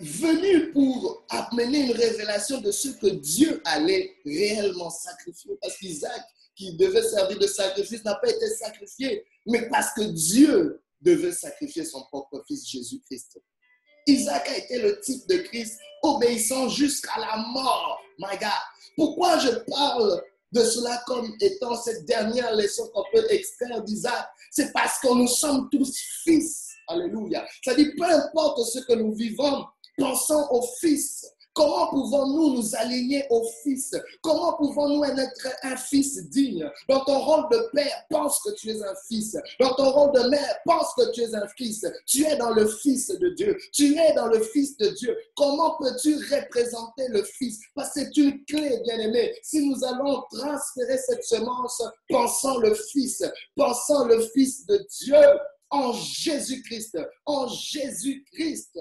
[0.00, 5.56] venu pour amener une révélation de ce que Dieu allait réellement sacrifier.
[5.60, 6.22] Parce qu'Isaac,
[6.54, 11.84] qui devait servir de sacrifice, n'a pas été sacrifié, mais parce que Dieu devait sacrifier
[11.84, 13.38] son propre fils Jésus-Christ.
[14.06, 18.00] Isaac a été le type de Christ obéissant jusqu'à la mort.
[18.18, 18.50] My God.
[18.96, 24.28] Pourquoi je parle de cela comme étant cette dernière leçon qu'on peut extraire d'Isaac?
[24.50, 26.68] C'est parce que nous sommes tous fils.
[26.88, 27.46] Alléluia.
[27.64, 29.66] Ça dit, peu importe ce que nous vivons,
[29.98, 31.26] pensons au fils.
[31.58, 33.92] Comment pouvons-nous nous aligner au Fils?
[34.22, 36.70] Comment pouvons-nous être un fils digne?
[36.88, 39.36] Dans ton rôle de père, pense que tu es un fils.
[39.58, 41.84] Dans ton rôle de mère, pense que tu es un fils.
[42.06, 43.58] Tu es dans le Fils de Dieu.
[43.72, 45.18] Tu es dans le Fils de Dieu.
[45.36, 47.58] Comment peux-tu représenter le Fils?
[47.74, 49.34] Parce que c'est une clé, bien-aimé.
[49.42, 53.24] Si nous allons transférer cette semence, pensons le Fils.
[53.56, 55.18] Pensons le Fils de Dieu
[55.70, 56.98] en Jésus-Christ.
[57.26, 58.78] En Jésus-Christ.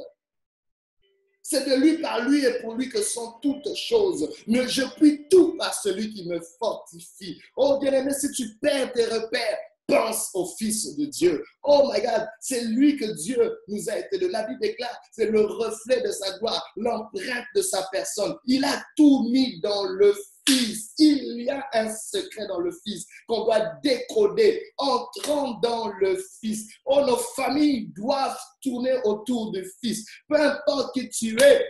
[1.50, 4.30] C'est de lui, par lui et pour lui que sont toutes choses.
[4.48, 7.40] Mais je puis tout par celui qui me fortifie.
[7.56, 9.58] Oh bien-aimé, si tu perds tes repères,
[9.88, 11.42] pense au Fils de Dieu.
[11.64, 15.32] Oh my God, c'est lui que Dieu nous a été de La Bible déclare, c'est
[15.32, 18.36] le reflet de sa gloire, l'empreinte de sa personne.
[18.44, 20.14] Il a tout mis dans le
[20.48, 24.72] Il y a un secret dans le Fils qu'on doit décoder.
[24.78, 26.68] Entrant dans le Fils.
[26.86, 30.06] Oh, nos familles doivent tourner autour du Fils.
[30.28, 31.66] Peu importe qui tu es,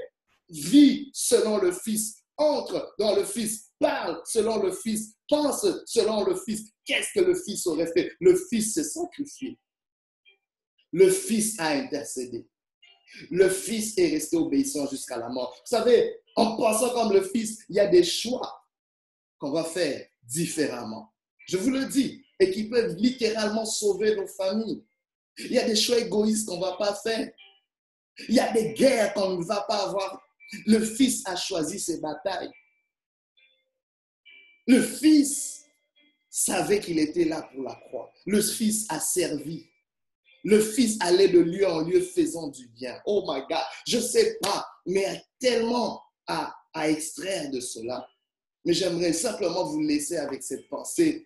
[0.50, 2.24] vis selon le Fils.
[2.38, 6.72] entre dans le Fils, parle selon le Fils, pense selon le Fils.
[6.86, 8.12] Qu'est-ce que le Fils aurait fait?
[8.20, 9.58] Le Fils s'est sacrifié.
[10.92, 12.48] Le Fils a intercédé.
[13.32, 15.54] Le Fils est resté obéissant jusqu'à la mort.
[15.60, 18.67] Vous savez, en pensant comme le Fils, il y a des choix
[19.40, 21.14] qu'on va faire différemment.
[21.48, 24.84] Je vous le dis, et qui peuvent littéralement sauver nos familles.
[25.38, 27.32] Il y a des choix égoïstes qu'on ne va pas faire.
[28.28, 30.22] Il y a des guerres qu'on ne va pas avoir.
[30.66, 32.52] Le Fils a choisi ses batailles.
[34.66, 35.66] Le Fils
[36.30, 38.12] savait qu'il était là pour la croix.
[38.26, 39.70] Le Fils a servi.
[40.44, 43.00] Le Fils allait de lieu en lieu faisant du bien.
[43.06, 47.50] Oh my God, je ne sais pas, mais il y a tellement à, à extraire
[47.52, 48.08] de cela.
[48.68, 51.26] Mais j'aimerais simplement vous laisser avec cette pensée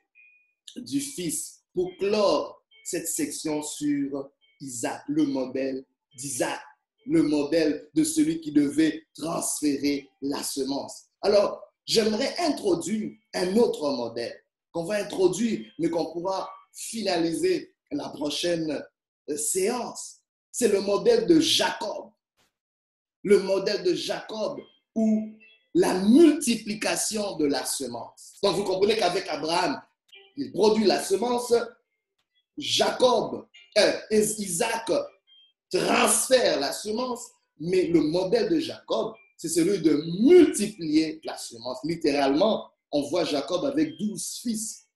[0.76, 5.84] du Fils pour clore cette section sur Isaac, le modèle
[6.16, 6.62] d'Isaac,
[7.08, 11.06] le modèle de celui qui devait transférer la semence.
[11.24, 14.40] Alors, j'aimerais introduire un autre modèle
[14.72, 18.86] qu'on va introduire, mais qu'on pourra finaliser la prochaine
[19.32, 20.18] euh, séance.
[20.52, 22.12] C'est le modèle de Jacob.
[23.24, 24.62] Le modèle de Jacob
[24.94, 25.32] où
[25.74, 28.38] la multiplication de la semence.
[28.44, 29.82] Donc vous comprenez qu'avec Abraham,
[30.36, 31.54] il produit la semence.
[32.58, 34.92] Jacob, euh, Isaac
[35.72, 37.28] transfère la semence,
[37.60, 41.80] mais le modèle de Jacob, c'est celui de multiplier la semence.
[41.84, 44.88] Littéralement, on voit Jacob avec douze fils.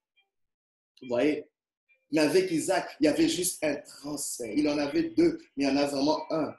[1.02, 1.48] Vous voyez?
[2.12, 4.52] Mais avec Isaac, il y avait juste un transfert.
[4.56, 6.54] Il en avait deux, mais il y en a vraiment un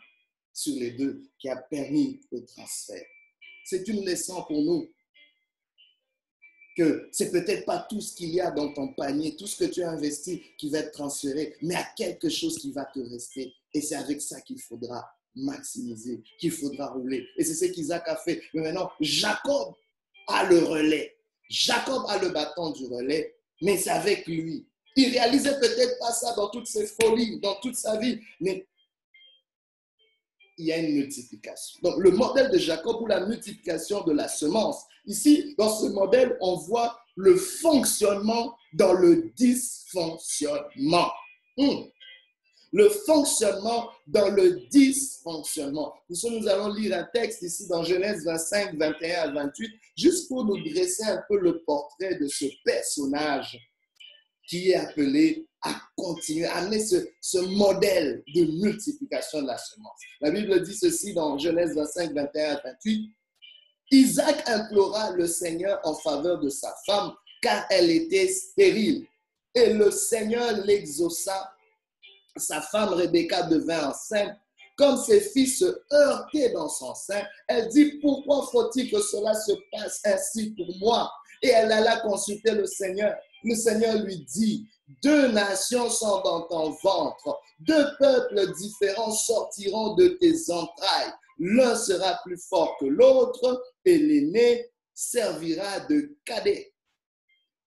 [0.53, 3.05] sur les deux qui a permis le transfert.
[3.69, 4.89] C'est une leçon pour nous
[6.77, 9.69] que c'est peut-être pas tout ce qu'il y a dans ton panier, tout ce que
[9.69, 13.53] tu as investi qui va être transféré, mais à quelque chose qui va te rester.
[13.75, 17.27] Et c'est avec ça qu'il faudra maximiser, qu'il faudra rouler.
[17.37, 18.41] Et c'est ce qu'Isaac a fait.
[18.55, 19.75] Mais maintenant, Jacob
[20.29, 21.17] a le relais.
[21.51, 24.65] Jacob a le bâton du relais, mais c'est avec lui.
[24.95, 28.65] Il réalisait peut-être pas ça dans toutes ses folies, dans toute sa vie, mais
[30.59, 31.79] il y a une multiplication.
[31.83, 34.85] Donc, le modèle de Jacob ou la multiplication de la semence.
[35.07, 41.11] Ici, dans ce modèle, on voit le fonctionnement dans le dysfonctionnement.
[41.57, 41.85] Hmm.
[42.73, 45.95] Le fonctionnement dans le dysfonctionnement.
[46.11, 50.59] Nous allons lire un texte ici dans Genèse 25, 21 à 28, juste pour nous
[50.63, 53.59] dresser un peu le portrait de ce personnage
[54.47, 59.99] qui est appelé à continuer, à amener ce, modèle de multiplication de la semence.
[60.21, 63.11] La Bible dit ceci dans Genèse 25, 21 à 28.
[63.93, 69.07] Isaac implora le Seigneur en faveur de sa femme, car elle était stérile.
[69.55, 71.53] Et le Seigneur l'exauça.
[72.37, 74.37] Sa femme Rebecca devint enceinte.
[74.77, 79.53] Comme ses fils se heurtaient dans son sein, elle dit, pourquoi faut-il que cela se
[79.73, 81.11] passe ainsi pour moi?
[81.41, 83.15] Et elle alla consulter le Seigneur.
[83.47, 84.67] Le Seigneur lui dit,
[85.05, 91.13] deux nations sont dans ton ventre, deux peuples différents sortiront de tes entrailles.
[91.39, 96.73] L'un sera plus fort que l'autre et l'aîné servira de cadet.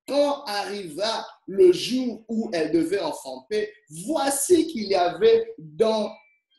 [0.05, 3.71] Quand arriva le jour où elle devait enfanter,
[4.05, 5.55] voici qu'il y avait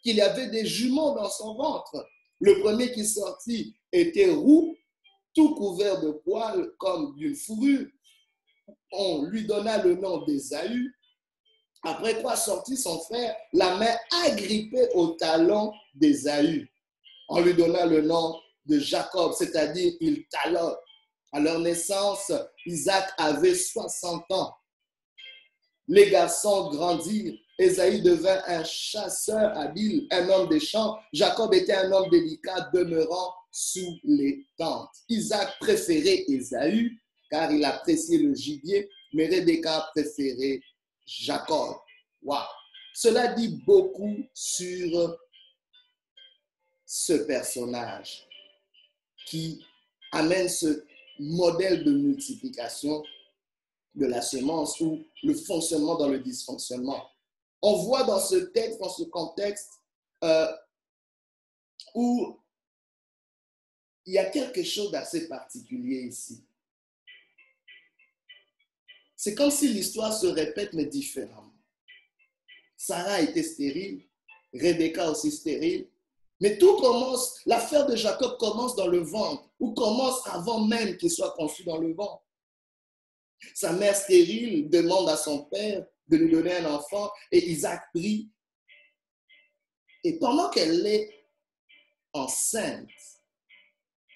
[0.02, 2.06] qu'il y avait des jumeaux dans son ventre.
[2.38, 4.74] Le premier qui sortit était roux,
[5.34, 7.86] tout couvert de poils comme d'une fourrure
[8.92, 10.92] on lui donna le nom d'Ésaü.
[11.82, 16.68] Après quoi sortit son frère, la main agrippée au talon d'Ésaü.
[17.28, 20.76] On lui donna le nom de Jacob, c'est-à-dire il talonne.
[21.32, 22.32] À leur naissance,
[22.66, 24.52] Isaac avait 60 ans.
[25.86, 27.34] Les garçons grandirent.
[27.58, 30.98] Ésaü devint un chasseur habile, un homme des champs.
[31.12, 34.94] Jacob était un homme délicat demeurant sous les tentes.
[35.08, 36.98] Isaac préférait Ésaü
[37.30, 40.60] car il appréciait le gibier, mais Rebecca préférait
[41.06, 41.76] Jacob.
[42.22, 42.38] Wow.
[42.94, 45.18] Cela dit beaucoup sur
[46.84, 48.26] ce personnage
[49.26, 49.64] qui
[50.12, 50.84] amène ce
[51.18, 53.02] modèle de multiplication
[53.94, 57.08] de la semence ou le fonctionnement dans le dysfonctionnement.
[57.62, 59.70] On voit dans ce texte, dans ce contexte,
[60.24, 60.52] euh,
[61.94, 62.38] où
[64.06, 66.42] il y a quelque chose d'assez particulier ici.
[69.22, 71.52] C'est comme si l'histoire se répète, mais différemment.
[72.74, 74.08] Sarah était stérile,
[74.54, 75.90] Rebecca aussi stérile.
[76.40, 81.10] Mais tout commence, l'affaire de Jacob commence dans le ventre, ou commence avant même qu'il
[81.10, 82.24] soit conçu dans le ventre.
[83.52, 88.30] Sa mère stérile demande à son père de lui donner un enfant et Isaac prie.
[90.02, 91.26] Et pendant qu'elle est
[92.14, 92.88] enceinte,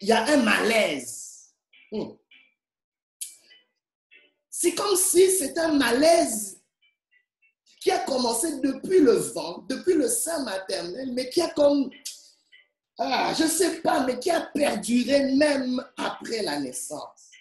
[0.00, 1.52] il y a un malaise.
[1.92, 2.14] Hmm.
[4.56, 6.60] C'est comme si c'est un malaise
[7.80, 11.90] qui a commencé depuis le vent, depuis le sein maternel, mais qui a comme,
[12.96, 17.32] ah, je ne sais pas, mais qui a perduré même après la naissance.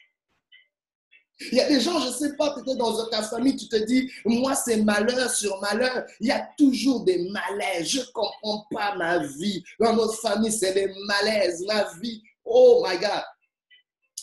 [1.51, 3.75] Il y a des gens, je ne sais pas, peut-être dans ta famille, tu te
[3.75, 6.07] dis, moi c'est malheur sur malheur.
[6.19, 7.89] Il y a toujours des malaises.
[7.89, 9.63] Je ne comprends pas ma vie.
[9.79, 11.63] Dans notre famille, c'est des malaises.
[11.67, 13.23] Ma vie, oh my God.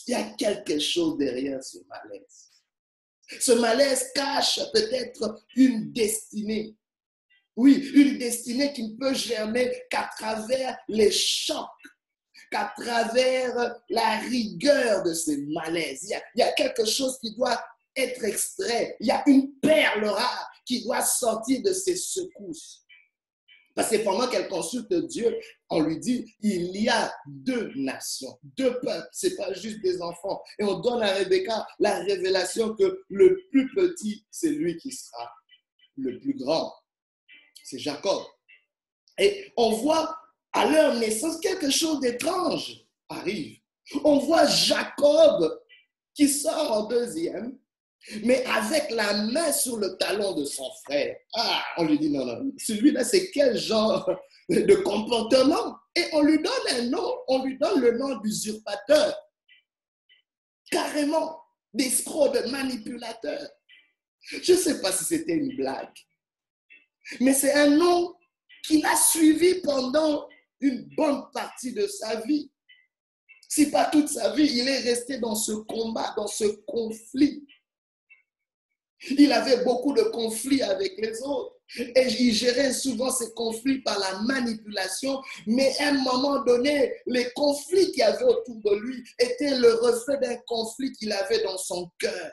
[0.07, 2.50] Il y a quelque chose derrière ce malaise.
[3.39, 6.75] Ce malaise cache peut-être une destinée.
[7.55, 11.67] Oui, une destinée qui ne peut germer qu'à travers les chocs
[12.51, 17.59] qu'à travers la rigueur de ces malaises, il y, a, quelque chose qui doit
[17.95, 18.97] être extrait.
[18.99, 22.83] Il y a une perle rare qui doit sortir de ces secousses.
[23.75, 25.37] Parce que pendant qu'elle consulte Dieu,
[25.69, 30.01] on lui dit, il y a deux nations, deux peuples, ce n'est pas juste des
[30.01, 30.41] enfants.
[30.59, 35.31] Et on donne à Rebecca la révélation que le plus petit, c'est lui qui sera
[35.97, 36.73] le plus grand.
[37.63, 38.23] C'est Jacob.
[39.17, 40.17] Et on voit
[40.53, 43.57] à leur naissance, quelque chose d'étrange arrive.
[44.03, 45.61] On voit Jacob
[46.13, 47.57] qui sort en deuxième,
[48.23, 51.15] mais avec la main sur le talon de son frère.
[51.35, 54.09] Ah, on lui dit non, non, celui-là, c'est quel genre
[54.49, 55.77] de comportement?
[55.95, 59.15] Et on lui donne un nom, on lui donne le nom d'usurpateur.
[60.71, 61.41] Carrément,
[61.73, 63.47] d'escroc, de manipulateur.
[64.21, 65.93] Je ne sais pas si c'était une blague,
[67.19, 68.15] mais c'est un nom
[68.63, 70.27] qu'il a suivi pendant
[70.59, 72.51] une bonne partie de sa vie.
[73.49, 77.45] Si pas toute sa vie, il est resté dans ce combat, dans ce conflit.
[79.09, 81.55] Il avait beaucoup de conflits avec les autres.
[81.77, 87.31] Et il gérait souvent ces conflits par la manipulation, mais à un moment donné, les
[87.33, 91.57] conflits qu'il y avait autour de lui étaient le reflet d'un conflit qu'il avait dans
[91.57, 92.31] son cœur.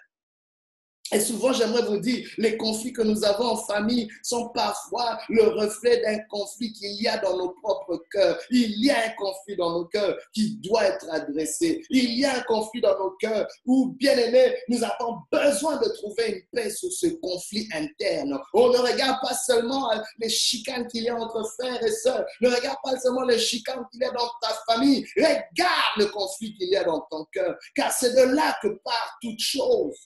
[1.12, 5.42] Et souvent, j'aimerais vous dire, les conflits que nous avons en famille sont parfois le
[5.42, 8.38] reflet d'un conflit qu'il y a dans nos propres cœurs.
[8.50, 11.82] Il y a un conflit dans nos cœurs qui doit être adressé.
[11.90, 15.88] Il y a un conflit dans nos cœurs où, bien aimés, nous avons besoin de
[15.94, 18.38] trouver une paix sur ce conflit interne.
[18.52, 22.26] On ne regarde pas seulement les chicanes qu'il y a entre frères et sœurs.
[22.40, 25.06] Ne regarde pas seulement les chicanes qu'il y a dans ta famille.
[25.16, 29.18] Regarde le conflit qu'il y a dans ton cœur, car c'est de là que part
[29.22, 29.96] toute chose.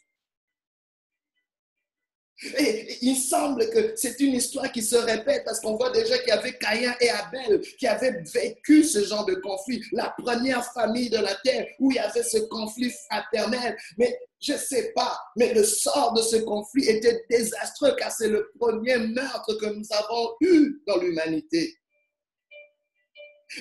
[2.58, 6.28] Et il semble que c'est une histoire qui se répète parce qu'on voit déjà qu'il
[6.28, 11.08] y avait Caïn et Abel qui avaient vécu ce genre de conflit, la première famille
[11.08, 13.76] de la terre où il y avait ce conflit fraternel.
[13.96, 18.28] Mais je ne sais pas, mais le sort de ce conflit était désastreux car c'est
[18.28, 21.76] le premier meurtre que nous avons eu dans l'humanité.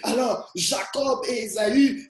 [0.04, 2.08] Alors, Jacob et Esaü,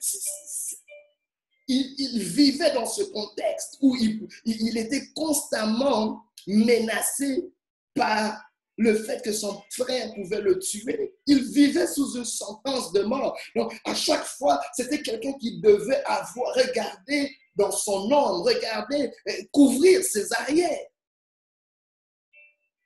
[1.68, 7.52] ils, vivaient dans ce contexte où il, il était constamment menacé
[7.94, 8.40] par
[8.78, 11.14] le fait que son frère pouvait le tuer.
[11.26, 13.36] Il vivait sous une sentence de mort.
[13.54, 19.32] Donc, à chaque fois, c'était quelqu'un qui devait avoir regardé dans son ombre, regarder, euh,
[19.52, 20.86] couvrir ses arrières.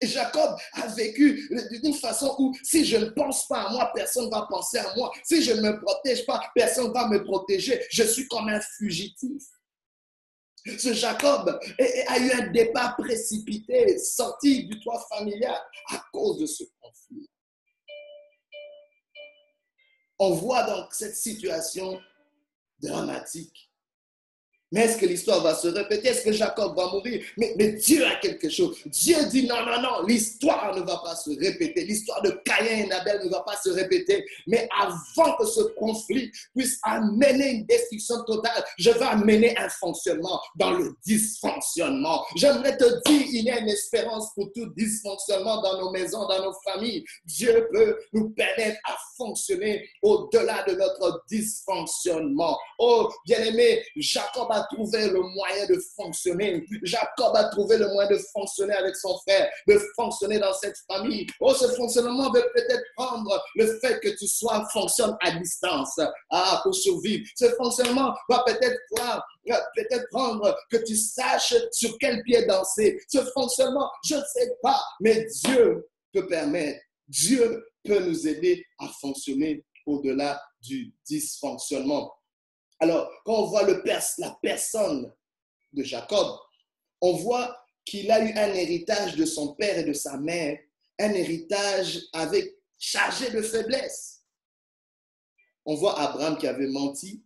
[0.03, 1.49] Jacob a vécu
[1.83, 4.95] d'une façon où si je ne pense pas à moi, personne ne va penser à
[4.95, 5.11] moi.
[5.25, 7.83] Si je ne me protège pas, personne ne va me protéger.
[7.91, 9.43] Je suis comme un fugitif.
[10.79, 11.59] Ce Jacob
[12.09, 15.59] a eu un départ précipité, sorti du toit familial
[15.91, 17.31] à cause de ce conflit.
[20.19, 22.01] On voit donc cette situation
[22.81, 23.71] dramatique
[24.73, 26.09] mais est-ce que l'histoire va se répéter?
[26.09, 27.25] Est-ce que Jacob va mourir?
[27.37, 28.77] Mais, Dieu a quelque chose.
[28.87, 31.85] Dieu dit non, non, non, l'histoire ne va pas se répéter.
[31.85, 34.27] L'histoire de Caïn et Abel ne va pas se répéter.
[34.49, 40.41] Mais avant que ce conflit puisse amener une destruction totale, je vais amener un fonctionnement
[40.57, 42.25] dans le dysfonctionnement.
[42.35, 46.43] J'aimerais te dire, il y a une espérance pour tout dysfonctionnement dans nos maisons, dans
[46.43, 47.05] nos familles.
[47.25, 52.59] Dieu peut nous permettre à fonctionner au-delà de notre dysfonctionnement.
[52.81, 56.65] Oh, bien-aimé, Jacob a trouvé le moyen de fonctionner.
[56.83, 61.27] Jacob a trouvé le moyen de fonctionner avec son frère, de fonctionner dans cette famille.
[61.41, 65.99] Oh, ce fonctionnement veut peut-être prendre le fait que tu sois, fonctionne à distance,
[66.31, 67.27] ah, pour survivre.
[67.37, 68.77] Ce fonctionnement va peut-être
[69.75, 73.01] peut-être prendre que tu saches sur quel pied danser.
[73.09, 78.89] Ce fonctionnement, je ne sais pas, mais Dieu peut permettre, Dieu peut nous aider à
[79.01, 82.13] fonctionner au-delà du dysfonctionnement.
[82.79, 85.13] Alors, quand on voit la personne
[85.73, 86.39] de Jacob,
[87.01, 90.59] on voit qu'il a eu un héritage de son père et de sa mère,
[90.99, 94.25] un héritage avec chargé de faiblesse.
[95.65, 97.25] On voit Abraham qui avait menti,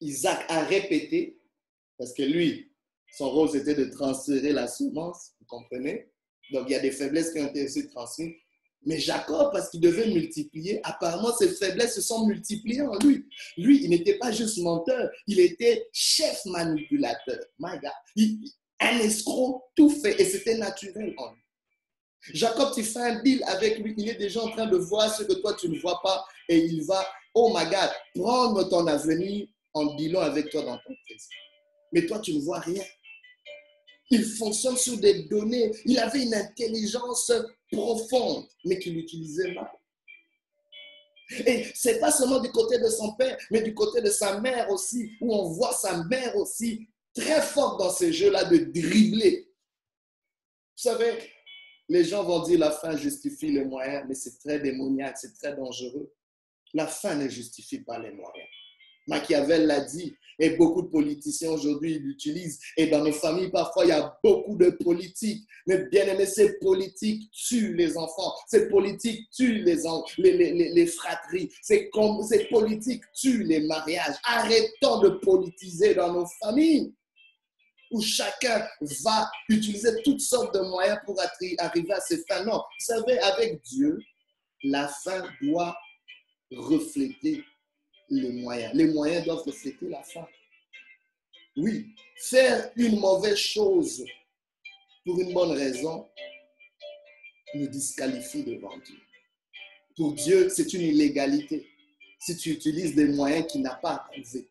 [0.00, 1.38] Isaac a répété,
[1.98, 2.72] parce que lui,
[3.12, 6.10] son rôle c'était de transférer la semence, vous comprenez?
[6.52, 8.34] Donc il y a des faiblesses qui ont été aussi transmises.
[8.86, 13.26] Mais Jacob, parce qu'il devait multiplier, apparemment ses faiblesses se sont multipliées en lui.
[13.58, 17.38] Lui, il n'était pas juste menteur, il était chef manipulateur.
[17.58, 18.30] My God.
[18.80, 21.40] un escroc tout fait et c'était naturel en lui.
[22.34, 25.22] Jacob, tu fais un deal avec lui, il est déjà en train de voir ce
[25.24, 29.46] que toi tu ne vois pas et il va, oh my God, prendre ton avenir
[29.74, 31.28] en dealant avec toi dans ton présent.
[31.92, 32.82] Mais toi, tu ne vois rien.
[34.10, 35.70] Il fonctionne sur des données.
[35.84, 37.32] Il avait une intelligence
[37.70, 39.70] profonde, mais qu'il utilisait mal.
[41.46, 44.68] Et c'est pas seulement du côté de son père, mais du côté de sa mère
[44.70, 49.48] aussi, où on voit sa mère aussi très forte dans ces jeux-là de dribbler.
[50.76, 51.18] Vous savez,
[51.88, 55.54] les gens vont dire la fin justifie les moyens, mais c'est très démoniaque, c'est très
[55.54, 56.12] dangereux.
[56.74, 58.48] La fin ne justifie pas les moyens.
[59.10, 62.58] Machiavel l'a dit, et beaucoup de politiciens aujourd'hui l'utilisent.
[62.76, 65.46] Et dans nos familles, parfois, il y a beaucoup de politiques.
[65.66, 68.32] Mais bien aimé, ces politiques tuent les enfants.
[68.48, 69.76] Ces politiques tuent les,
[70.18, 71.50] les, les, fratries.
[71.60, 71.90] Ces,
[72.28, 74.16] ces politiques tuent les mariages.
[74.24, 76.94] Arrêtons de politiser dans nos familles
[77.90, 78.66] où chacun
[79.04, 81.20] va utiliser toutes sortes de moyens pour
[81.58, 82.44] arriver à ses fins.
[82.44, 83.98] Non, vous savez, avec Dieu,
[84.62, 85.76] la fin doit
[86.52, 87.44] refléter
[88.10, 88.74] les moyens.
[88.74, 90.26] Les moyens doivent refléter la fin.
[91.56, 94.04] Oui, faire une mauvaise chose
[95.04, 96.08] pour une bonne raison
[97.54, 98.98] nous disqualifie devant Dieu.
[99.96, 101.66] Pour Dieu, c'est une illégalité
[102.20, 104.48] si tu utilises des moyens qu'il n'a pas approuvés.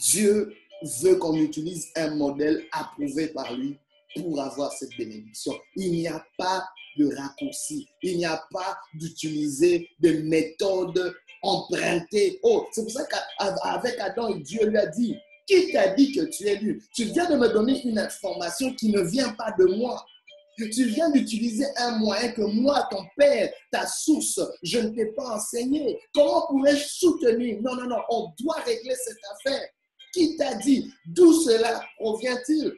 [0.00, 0.54] Dieu
[1.02, 3.76] veut qu'on utilise un modèle approuvé par lui
[4.16, 5.58] pour avoir cette bénédiction.
[5.76, 7.88] Il n'y a pas de raccourci.
[8.02, 12.38] Il n'y a pas d'utiliser des méthodes empruntées.
[12.42, 15.16] Oh, c'est pour ça qu'avec Adam, Dieu lui a dit,
[15.46, 16.82] qui t'a dit que tu es lui?
[16.94, 20.04] Tu viens de me donner une information qui ne vient pas de moi.
[20.58, 25.36] Tu viens d'utiliser un moyen que moi, ton père, ta source, je ne t'ai pas
[25.36, 25.98] enseigné.
[26.12, 27.62] Comment pourrais-je soutenir?
[27.62, 29.68] Non, non, non, on doit régler cette affaire.
[30.12, 30.90] Qui t'a dit?
[31.06, 32.74] D'où cela provient-il?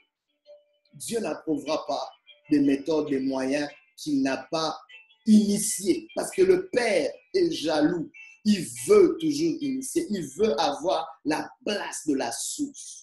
[0.95, 2.11] Dieu n'approuvera pas
[2.51, 4.79] des méthodes, des moyens qu'il n'a pas
[5.27, 6.07] initiés.
[6.15, 8.11] Parce que le Père est jaloux.
[8.45, 10.07] Il veut toujours initier.
[10.11, 13.03] Il veut avoir la place de la source.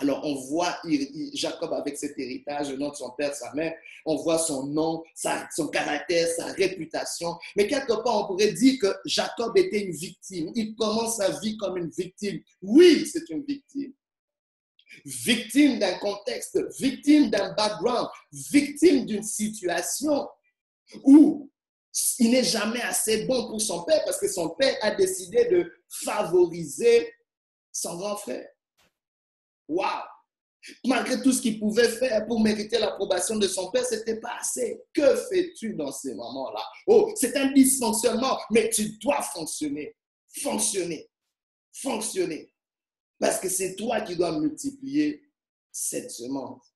[0.00, 0.78] Alors, on voit
[1.34, 3.74] Jacob avec cet héritage, le nom de son père, sa mère,
[4.06, 5.02] on voit son nom,
[5.54, 7.36] son caractère, sa réputation.
[7.54, 10.52] Mais quelque part, on pourrait dire que Jacob était une victime.
[10.54, 12.40] Il commence sa vie comme une victime.
[12.62, 13.92] Oui, c'est une victime.
[15.04, 20.26] Victime d'un contexte, victime d'un background, victime d'une situation
[21.04, 21.39] où
[22.18, 25.72] il n'est jamais assez bon pour son père parce que son père a décidé de
[25.88, 27.12] favoriser
[27.72, 28.48] son grand frère.
[29.68, 30.04] Waouh!
[30.84, 34.36] Malgré tout ce qu'il pouvait faire pour mériter l'approbation de son père, ce n'était pas
[34.38, 34.82] assez.
[34.92, 36.62] Que fais-tu dans ces moments-là?
[36.86, 39.96] Oh, c'est un dysfonctionnement, mais tu dois fonctionner.
[40.42, 41.10] Fonctionner.
[41.72, 42.52] Fonctionner.
[43.18, 45.22] Parce que c'est toi qui dois multiplier
[45.72, 46.74] cette semence.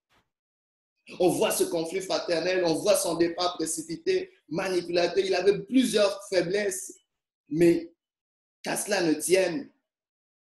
[1.20, 5.24] On voit ce conflit fraternel, on voit son départ précipité, manipulateur.
[5.24, 6.92] Il avait plusieurs faiblesses,
[7.48, 7.92] mais
[8.62, 9.70] qu'à cela ne tienne,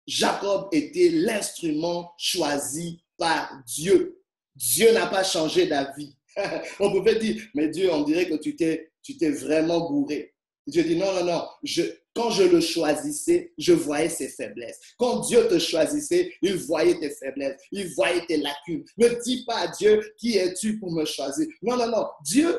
[0.07, 4.21] Jacob était l'instrument choisi par Dieu.
[4.55, 6.15] Dieu n'a pas changé d'avis.
[6.79, 10.33] on pouvait dire, mais Dieu, on dirait que tu t'es, tu t'es vraiment bourré.
[10.67, 11.81] Dieu dit, non, non, non, je,
[12.13, 14.79] quand je le choisissais, je voyais ses faiblesses.
[14.97, 18.85] Quand Dieu te choisissait, il voyait tes faiblesses, il voyait tes lacunes.
[18.97, 21.47] Ne dis pas à Dieu, qui es-tu pour me choisir?
[21.61, 22.05] Non, non, non.
[22.23, 22.57] Dieu,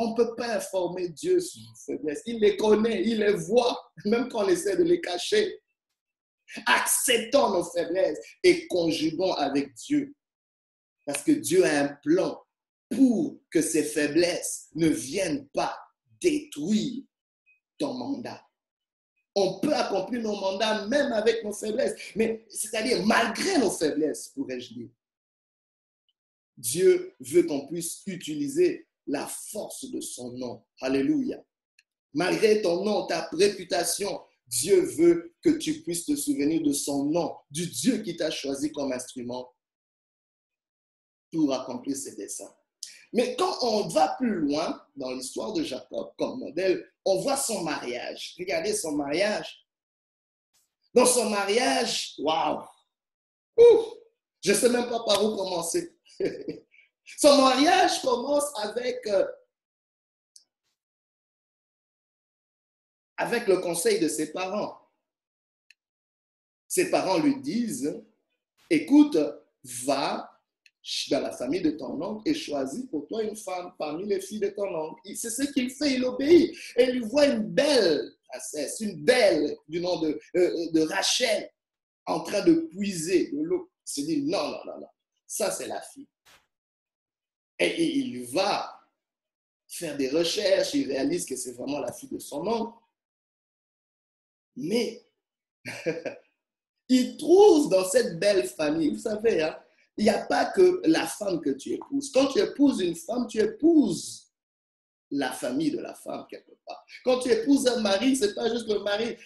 [0.00, 2.22] on ne peut pas informer Dieu sur ses faiblesses.
[2.24, 5.60] Il les connaît, il les voit, même quand on essaie de les cacher.
[6.66, 10.14] Acceptons nos faiblesses et conjuguons avec Dieu.
[11.04, 12.42] Parce que Dieu a un plan
[12.88, 15.78] pour que ces faiblesses ne viennent pas
[16.18, 17.04] détruire
[17.78, 18.42] ton mandat.
[19.34, 24.72] On peut accomplir nos mandats même avec nos faiblesses, mais c'est-à-dire malgré nos faiblesses, pourrais-je
[24.72, 24.88] dire.
[26.56, 30.64] Dieu veut qu'on puisse utiliser la force de son nom.
[30.80, 31.42] Alléluia.
[32.14, 37.36] Malgré ton nom, ta réputation, Dieu veut que tu puisses te souvenir de son nom,
[37.50, 39.52] du Dieu qui t'a choisi comme instrument
[41.32, 42.52] pour accomplir ses desseins.
[43.12, 47.62] Mais quand on va plus loin dans l'histoire de Jacob comme modèle, on voit son
[47.62, 48.34] mariage.
[48.38, 49.66] Regardez son mariage.
[50.94, 52.64] Dans son mariage, waouh!
[54.42, 55.96] Je ne sais même pas par où commencer.
[57.18, 59.26] son mariage commence avec euh,
[63.16, 64.78] avec le conseil de ses parents.
[66.66, 68.02] ses parents lui disent,
[68.70, 69.18] écoute,
[69.84, 70.30] va
[71.10, 74.40] dans la famille de ton oncle et choisis pour toi une femme parmi les filles
[74.40, 75.00] de ton oncle.
[75.14, 76.56] C'est ce qu'il fait, il obéit.
[76.76, 81.50] Et il voit une belle princesse, une belle du nom de, euh, de Rachel,
[82.06, 83.70] en train de puiser de l'eau.
[83.86, 84.88] Il se dit, non, non, non, non,
[85.26, 86.08] ça c'est la fille.
[87.60, 88.80] Et il va
[89.68, 92.78] faire des recherches, il réalise que c'est vraiment la fille de son oncle.
[94.56, 95.06] Mais
[96.88, 99.56] il trouve dans cette belle famille, vous savez, hein,
[99.96, 102.10] il n'y a pas que la femme que tu épouses.
[102.10, 104.32] Quand tu épouses une femme, tu épouses
[105.10, 106.84] la famille de la femme quelque part.
[107.04, 109.16] Quand tu épouses un mari, ce n'est pas juste le mari.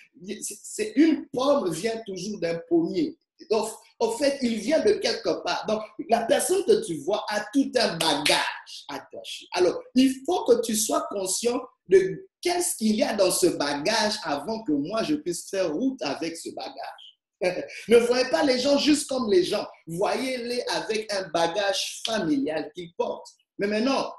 [0.42, 3.16] C'est une pomme vient toujours d'un pommier.
[3.50, 3.68] Donc,
[4.00, 5.64] au fait, il vient de quelque part.
[5.66, 9.46] Donc, la personne que tu vois a tout un bagage attaché.
[9.52, 14.14] Alors, il faut que tu sois conscient de qu'est-ce qu'il y a dans ce bagage
[14.24, 17.64] avant que moi, je puisse faire route avec ce bagage.
[17.88, 19.66] ne voyez pas les gens juste comme les gens.
[19.86, 23.28] Voyez-les avec un bagage familial qu'ils portent.
[23.58, 24.12] Mais maintenant,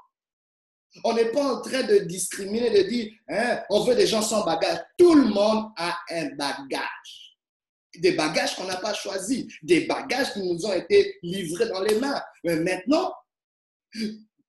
[1.04, 4.44] on n'est pas en train de discriminer, de dire, hein, on veut des gens sans
[4.44, 4.78] bagage.
[4.98, 7.25] Tout le monde a un bagage
[8.00, 11.98] des bagages qu'on n'a pas choisis, des bagages qui nous ont été livrés dans les
[11.98, 12.22] mains.
[12.44, 13.12] Mais maintenant,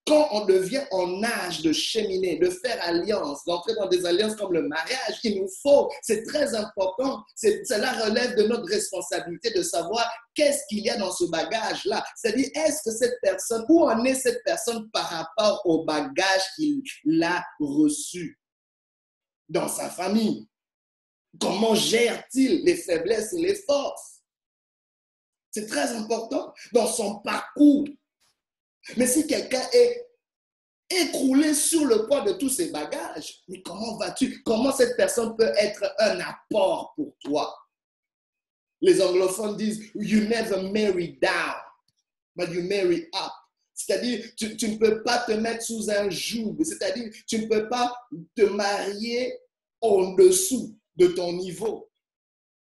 [0.07, 4.53] quand on devient en âge de cheminer, de faire alliance, d'entrer dans des alliances comme
[4.53, 10.09] le mariage, il nous faut, c'est très important, cela relève de notre responsabilité de savoir
[10.33, 12.03] qu'est-ce qu'il y a dans ce bagage-là.
[12.15, 16.81] C'est-à-dire, est-ce que cette personne, où en est cette personne par rapport au bagage qu'il
[17.23, 18.39] a reçu
[19.49, 20.47] dans sa famille?
[21.39, 24.21] Comment gère-t-il les faiblesses et les forces?
[25.51, 27.87] C'est très important dans son parcours.
[28.95, 30.07] Mais si quelqu'un est
[30.89, 34.41] écroulé sur le poids de tous ses bagages, mais comment vas-tu?
[34.43, 37.55] Comment cette personne peut être un apport pour toi?
[38.81, 41.55] Les anglophones disent, You never marry down,
[42.35, 43.31] but you marry up.
[43.73, 46.57] C'est-à-dire, tu, tu, ne peux pas te mettre sous un joug.
[46.63, 47.95] C'est-à-dire, tu ne peux pas
[48.35, 49.37] te marier
[49.81, 51.89] en dessous de ton niveau.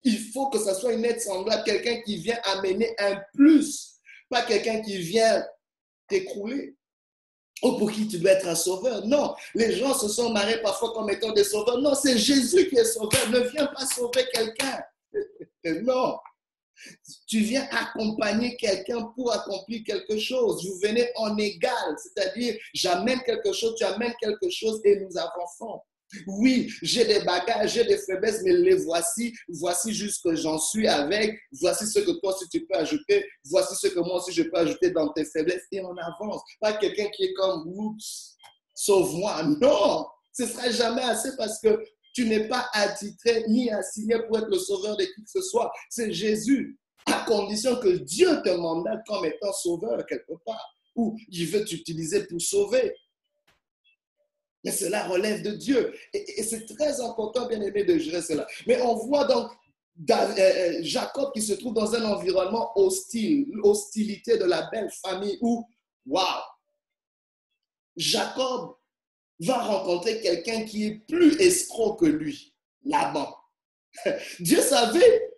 [0.04, 3.98] Il faut que ce soit une aide semblable, quelqu'un qui vient amener un plus,
[4.30, 5.44] pas quelqu'un qui vient
[6.06, 6.74] t'écrouler.
[7.62, 9.04] Ou pour qui tu dois être un sauveur.
[9.04, 11.78] Non, les gens se sont mariés parfois comme étant des sauveurs.
[11.78, 13.28] Non, c'est Jésus qui est sauveur.
[13.30, 14.80] Ne viens pas sauver quelqu'un.
[15.82, 16.16] Non.
[17.26, 20.64] Tu viens accompagner quelqu'un pour accomplir quelque chose.
[20.64, 25.80] Vous venez en égal, c'est-à-dire j'amène quelque chose, tu amènes quelque chose et nous avançons.
[26.26, 29.34] Oui, j'ai des bagages, j'ai des faiblesses, mais les voici.
[29.48, 31.38] Voici juste que j'en suis avec.
[31.60, 33.26] Voici ce que toi, si tu peux ajouter.
[33.44, 35.64] Voici ce que moi aussi, je peux ajouter dans tes faiblesses.
[35.72, 36.42] Et on avance.
[36.60, 38.36] Pas quelqu'un qui est comme, oups,
[38.74, 39.42] sauve-moi.
[39.60, 41.78] Non, ce ne sera jamais assez parce que
[42.14, 45.70] tu n'es pas attitré ni assigné pour être le sauveur de qui que ce soit.
[45.90, 50.74] C'est Jésus, à condition que Dieu te mandate comme étant sauveur quelque part.
[50.96, 52.92] Ou il veut t'utiliser pour sauver.
[54.64, 55.94] Mais cela relève de Dieu.
[56.12, 58.46] Et, c'est très important, bien aimé, de gérer cela.
[58.66, 59.50] Mais on voit donc
[60.10, 65.38] euh, euh, Jacob qui se trouve dans un environnement hostile, l'hostilité de la belle famille
[65.40, 65.64] où,
[66.06, 66.42] waouh,
[67.96, 68.76] Jacob
[69.40, 72.54] va rencontrer quelqu'un qui est plus escroc que lui,
[72.84, 73.34] Laban.
[74.40, 75.32] Dieu savait,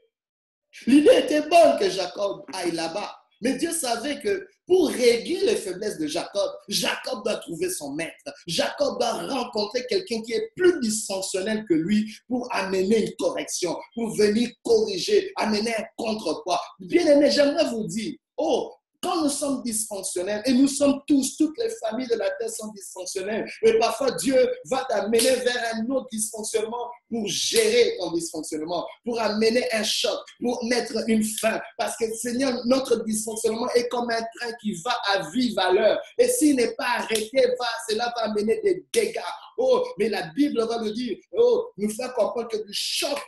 [0.87, 5.99] l'idée était bonne que Jacob aille là-bas, mais Dieu savait que pour régler les faiblesses
[5.99, 8.33] de Jacob, Jacob doit trouver son maître.
[8.47, 14.15] Jacob doit rencontrer quelqu'un qui est plus dysfonctionnel que lui pour amener une correction, pour
[14.15, 16.61] venir corriger, amener un contrepoids.
[16.79, 18.73] Bien aimé, j'aimerais vous dire, oh,
[19.03, 22.69] quand nous sommes dysfonctionnels, et nous sommes tous, toutes les familles de la terre sont
[22.69, 24.37] dysfonctionnelles, mais parfois Dieu
[24.67, 30.63] va t'amener vers un autre dysfonctionnement pour gérer ton dysfonctionnement, pour amener un choc, pour
[30.67, 31.61] mettre une fin.
[31.79, 35.99] Parce que Seigneur, notre dysfonctionnement est comme un train qui va à vive valeur.
[36.19, 39.21] Et s'il n'est pas arrêté, va, cela va amener des dégâts.
[39.57, 43.19] Oh, mais la Bible va nous dire, oh, nous faire comprendre que du choc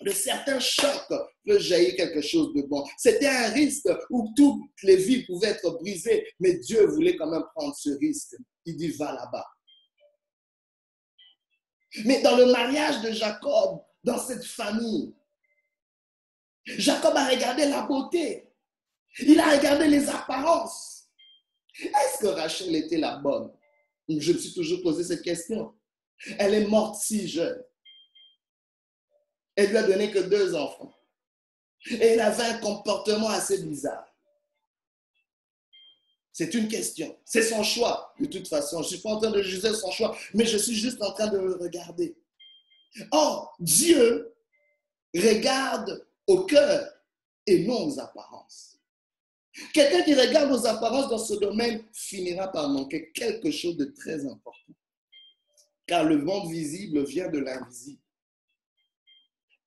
[0.00, 1.12] de certains chocs
[1.44, 2.84] peut jaillir quelque chose de bon.
[2.98, 7.44] C'était un risque où toutes les vies pouvaient être brisées, mais Dieu voulait quand même
[7.54, 8.36] prendre ce risque.
[8.64, 9.46] Il dit, va là-bas.
[12.04, 15.14] Mais dans le mariage de Jacob, dans cette famille,
[16.66, 18.52] Jacob a regardé la beauté.
[19.20, 21.08] Il a regardé les apparences.
[21.78, 23.52] Est-ce que Rachel était la bonne?
[24.08, 25.74] Je me suis toujours posé cette question.
[26.38, 27.62] Elle est morte si jeune.
[29.56, 30.94] Elle lui a donné que deux enfants.
[31.90, 34.06] Et elle avait un comportement assez bizarre.
[36.32, 37.16] C'est une question.
[37.24, 38.82] C'est son choix, de toute façon.
[38.82, 41.12] Je ne suis pas en train de juger son choix, mais je suis juste en
[41.12, 42.14] train de le regarder.
[43.10, 44.34] Or, Dieu
[45.14, 46.92] regarde au cœur
[47.46, 48.78] et non aux apparences.
[49.72, 54.26] Quelqu'un qui regarde aux apparences dans ce domaine finira par manquer quelque chose de très
[54.26, 54.74] important.
[55.86, 58.02] Car le monde visible vient de l'invisible.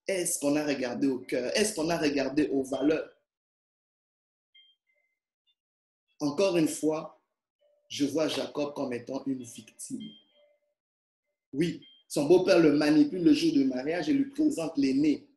[0.09, 1.55] Est-ce qu'on a regardé au cœur?
[1.55, 3.11] Est-ce qu'on a regardé aux valeurs?
[6.19, 7.21] Encore une fois,
[7.87, 10.09] je vois Jacob comme étant une victime.
[11.53, 15.27] Oui, son beau-père le manipule le jour du mariage et lui présente l'aîné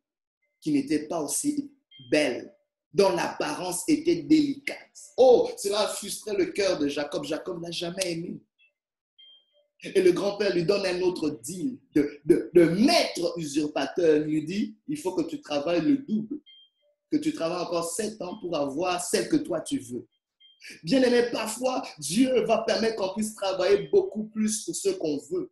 [0.59, 1.71] qui n'était pas aussi
[2.09, 2.51] belle,
[2.91, 5.13] dont l'apparence était délicate.
[5.17, 7.23] Oh, cela frustrait le cœur de Jacob.
[7.25, 8.41] Jacob n'a jamais aimé.
[9.83, 14.25] Et le grand-père lui donne un autre deal de, maître usurpateur.
[14.25, 16.39] Il lui dit, il faut que tu travailles le double,
[17.11, 20.07] que tu travailles encore sept ans pour avoir celle que toi tu veux.
[20.83, 25.51] Bien aimé, parfois, Dieu va permettre qu'on puisse travailler beaucoup plus pour ce qu'on veut.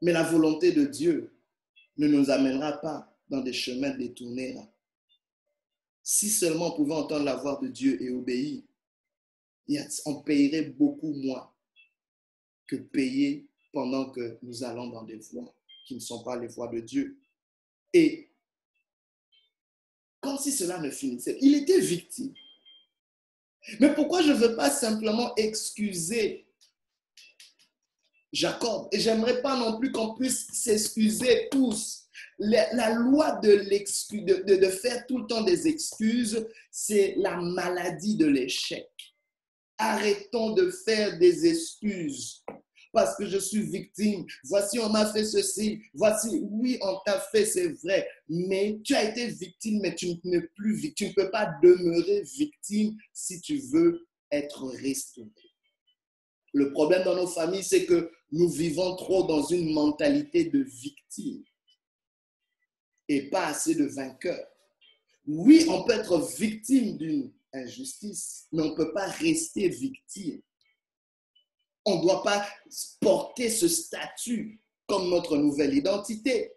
[0.00, 1.34] Mais la volonté de Dieu
[1.96, 4.56] ne nous amènera pas dans des chemins détournés.
[6.04, 8.62] Si seulement on pouvait entendre la voix de Dieu et obéir,
[10.06, 11.50] on payerait beaucoup moins
[12.66, 15.54] que payer pendant que nous allons dans des voies
[15.86, 17.18] qui ne sont pas les voies de Dieu.
[17.92, 18.30] Et
[20.20, 22.34] comme si cela ne finissait, il était victime.
[23.80, 26.46] Mais pourquoi je ne veux pas simplement excuser
[28.32, 28.88] Jacob?
[28.92, 32.08] Et j'aimerais pas non plus qu'on puisse s'excuser tous
[32.38, 38.88] la, loi de, faire tout le temps des excuses, c'est la maladie de l'échec.
[39.78, 42.42] Arrêtons de faire des excuses
[42.92, 44.26] parce que je suis victime.
[44.44, 45.80] Voici, on m'a fait ceci.
[45.94, 48.08] Voici, oui, on t'a fait, c'est vrai.
[48.28, 51.12] Mais tu as été victime, mais tu n'es plus victime.
[51.12, 55.30] Tu ne peux pas demeurer victime si tu veux être restauré.
[56.54, 61.44] Le problème dans nos familles, c'est que nous vivons trop dans une mentalité de victime
[63.08, 64.46] et pas assez de vainqueurs.
[65.26, 70.40] Oui, on peut être victime d'une injustice, mais on ne peut pas rester victime.
[71.84, 72.46] On ne doit pas
[73.00, 76.52] porter ce statut comme notre nouvelle identité.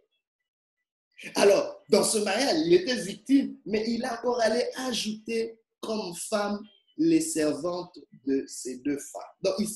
[1.35, 6.59] Alors, dans ce mariage, il était victime, mais il a encore allé ajouter comme femme
[6.97, 9.21] les servantes de ces deux femmes.
[9.41, 9.67] Donc, il,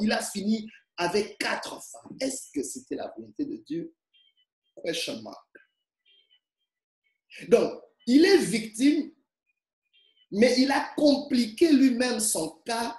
[0.00, 2.16] il a fini avec quatre femmes.
[2.20, 3.94] Est-ce que c'était la volonté de Dieu?
[4.84, 5.46] Question mark.
[7.48, 9.12] Donc, il est victime,
[10.36, 12.94] mais il a compliqué lui-même son cas.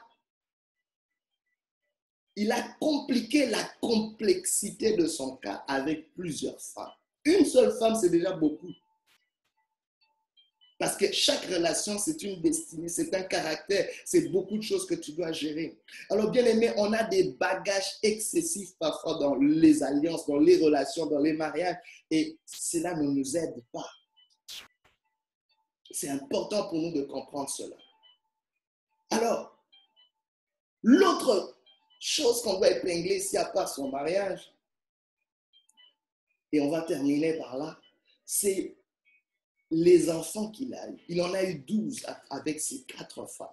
[2.36, 6.92] Il a compliqué la complexité de son cas avec plusieurs femmes.
[7.26, 8.72] Une seule femme, c'est déjà beaucoup.
[10.80, 14.96] Parce que chaque relation, c'est une destinée, c'est un caractère, c'est beaucoup de choses que
[14.96, 15.80] tu dois gérer.
[16.10, 21.06] Alors, bien aimé, on a des bagages excessifs parfois dans les alliances, dans les relations,
[21.06, 21.78] dans les mariages,
[22.10, 23.90] et cela ne nous aide pas.
[26.00, 27.76] C'est important pour nous de comprendre cela.
[29.10, 29.58] Alors,
[30.84, 31.58] l'autre
[32.00, 34.54] chose qu'on doit épingler ici à part son mariage,
[36.52, 37.80] et on va terminer par là,
[38.26, 38.78] c'est
[39.72, 40.98] les enfants qu'il a eu.
[41.08, 43.48] Il en a eu 12 avec ses quatre femmes.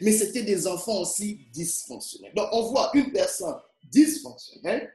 [0.00, 2.34] Mais c'était des enfants aussi dysfonctionnels.
[2.34, 4.92] Donc on voit une personne dysfonctionnelle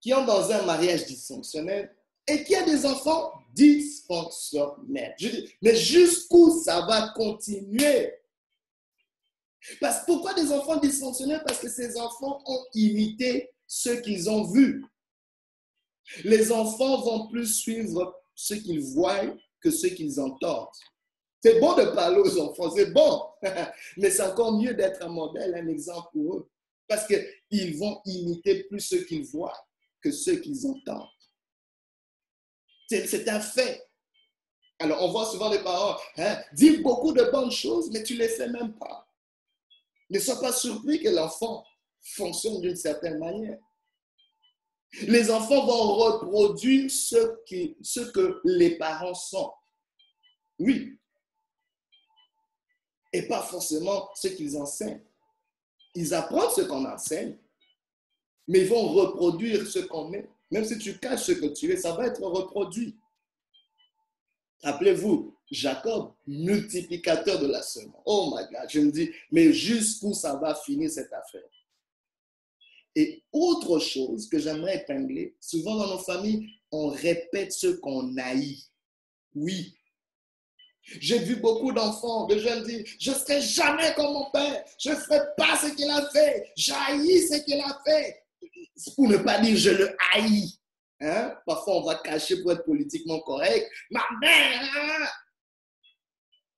[0.00, 1.96] qui est dans un mariage dysfonctionnel
[2.26, 5.14] et qui a des enfants dysfonctionnels.
[5.60, 8.14] mais jusqu'où ça va continuer?
[9.80, 11.42] Parce, Pourquoi des enfants dysfonctionnels?
[11.46, 14.84] Parce que ces enfants ont imité ce qu'ils ont vu.
[16.24, 20.68] Les enfants vont plus suivre ce qu'ils voient que ce qu'ils entendent.
[21.42, 23.22] C'est bon de parler aux enfants, c'est bon,
[23.96, 26.50] mais c'est encore mieux d'être un modèle, un exemple pour eux,
[26.86, 29.66] parce qu'ils vont imiter plus ce qu'ils voient
[30.00, 31.08] que ce qu'ils entendent.
[33.06, 33.88] C'est un fait.
[34.78, 38.20] Alors, on voit souvent les parents hein, dire beaucoup de bonnes choses, mais tu ne
[38.20, 39.08] les fais même pas.
[40.10, 41.64] Ne sois pas surpris que l'enfant
[42.00, 43.58] fonctionne d'une certaine manière.
[45.02, 47.38] Les enfants vont reproduire ce,
[47.80, 49.52] ce que les parents sont.
[50.58, 50.98] Oui.
[53.12, 55.02] Et pas forcément ce qu'ils enseignent.
[55.94, 57.38] Ils apprennent ce qu'on enseigne,
[58.48, 60.28] mais ils vont reproduire ce qu'on met.
[60.52, 62.94] Même si tu caches ce que tu es, ça va être reproduit.
[64.62, 68.02] Rappelez-vous, Jacob, multiplicateur de la semence.
[68.04, 71.48] Oh my God, je me dis, mais jusqu'où ça va finir cette affaire?
[72.94, 78.62] Et autre chose que j'aimerais épingler, souvent dans nos familles, on répète ce qu'on haït.
[79.34, 79.74] Oui.
[80.82, 84.90] J'ai vu beaucoup d'enfants, de jeunes dire, je ne serai jamais comme mon père, je
[84.90, 88.21] ne ferai pas ce qu'il a fait, j'haïs ce qu'il a fait.
[88.96, 90.58] Pour ne pas dire je le haïs.
[91.00, 91.34] Hein?
[91.46, 93.68] Parfois, on va cacher pour être politiquement correct.
[93.90, 94.62] Ma mère!
[94.62, 95.06] Hein?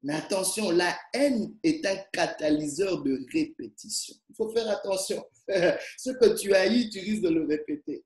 [0.02, 4.14] Mais attention, la haine est un catalyseur de répétition.
[4.28, 5.24] Il faut faire attention.
[5.48, 8.04] Ce que tu haïs, tu risques de le répéter.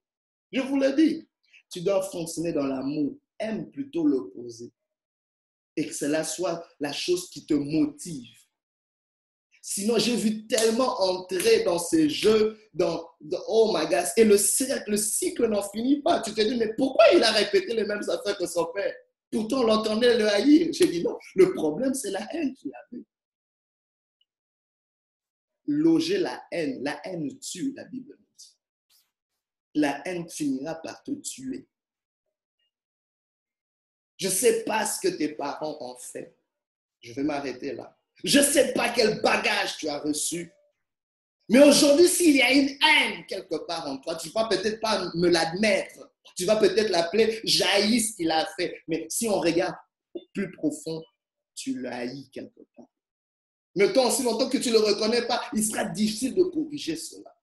[0.53, 1.29] Je vous le dis,
[1.71, 3.19] tu dois fonctionner dans l'amour.
[3.41, 4.73] Aime plutôt l'opposé.
[5.77, 8.35] Et que cela soit la chose qui te motive.
[9.61, 13.08] Sinon, j'ai vu tellement entrer dans ces jeux, dans,
[13.49, 16.21] oh my God, et le cycle n'en finit pas.
[16.21, 18.95] Tu te dis, mais pourquoi il a répété les mêmes affaires que son père?
[19.31, 20.69] Pourtant, on l'entendait le haïr.
[20.73, 23.03] J'ai dit, non, le problème, c'est la haine qu'il avait.
[25.67, 28.57] Loger la haine, la haine tue, la Bible dit.
[29.75, 31.69] La haine finira par te tuer.
[34.17, 36.35] Je ne sais pas ce que tes parents ont fait.
[37.01, 37.97] Je vais m'arrêter là.
[38.25, 40.51] Je ne sais pas quel bagage tu as reçu.
[41.49, 44.81] Mais aujourd'hui, s'il y a une haine quelque part en toi, tu ne vas peut-être
[44.81, 46.13] pas me l'admettre.
[46.37, 48.83] Tu vas peut-être l'appeler ce qu'il a fait.
[48.87, 49.75] Mais si on regarde
[50.35, 51.03] plus profond,
[51.55, 51.91] tu le
[52.33, 52.87] quelque part.
[53.75, 56.97] Mais toi, aussi longtemps que tu ne le reconnais pas, il sera difficile de corriger
[56.97, 57.35] cela.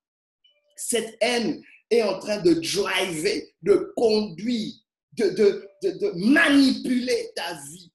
[0.76, 4.74] Cette haine est en train de driver, de conduire,
[5.14, 7.92] de manipuler ta vie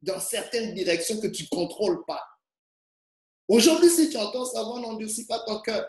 [0.00, 2.22] dans certaines directions que tu ne contrôles pas.
[3.48, 5.86] Aujourd'hui, si tu entends ça, n'endurcis pas ton cœur.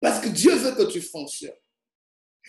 [0.00, 1.52] Parce que Dieu veut que tu fonctionnes.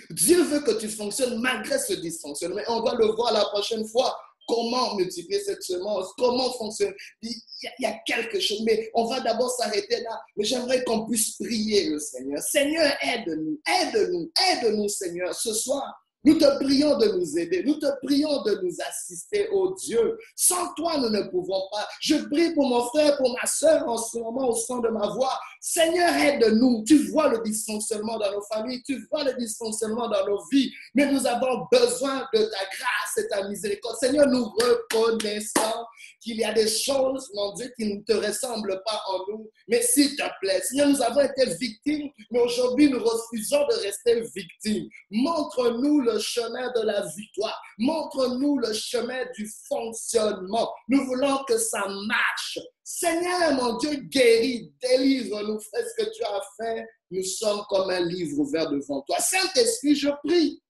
[0.10, 2.62] Dieu veut que tu fonctionnes malgré ce dysfonctionnement.
[2.68, 4.18] On va le voir la prochaine fois.
[4.48, 6.10] Comment multiplier cette semence?
[6.18, 7.32] Comment fonctionner il
[7.80, 10.22] y, a, quelque chose, mais on va d'abord s'arrêter là.
[10.36, 12.42] Mais j'aimerais qu'on puisse prier le Seigneur.
[12.42, 16.03] Seigneur, aide-nous, aide-nous, aide-nous, Seigneur, ce soir.
[16.26, 17.64] Nous te prions de nous aider.
[17.66, 20.18] Nous te prions de nous assister, oh Dieu.
[20.36, 21.86] Sans toi, nous ne pouvons pas.
[22.00, 25.08] Je prie pour mon frère, pour ma soeur en ce moment au son de ma
[25.10, 25.38] voix.
[25.60, 26.84] Seigneur, aide-nous.
[26.88, 28.82] Tu vois le dysfonctionnement dans nos familles.
[28.84, 30.72] Tu vois le dysfonctionnement dans nos vies.
[30.96, 33.98] Mais nous avons besoin de ta grâce et ta miséricorde.
[33.98, 35.86] Seigneur, nous reconnaissons
[36.20, 39.50] qu'il y a des choses, mon Dieu, qui ne te ressemblent pas en nous.
[39.68, 44.22] Mais s'il te plaît, Seigneur, nous avons été victimes, mais aujourd'hui, nous refusons de rester
[44.36, 44.88] victimes.
[45.12, 47.62] Montre-nous le chemin de la victoire.
[47.78, 50.72] Montre-nous le chemin du fonctionnement.
[50.88, 52.60] Nous voulons que ça marche.
[52.84, 56.86] Seigneur, mon Dieu, guéris, délivre-nous, fais ce que tu as fait.
[57.12, 59.20] Nous sommes comme un livre ouvert devant toi.
[59.20, 60.62] Saint-Esprit, je prie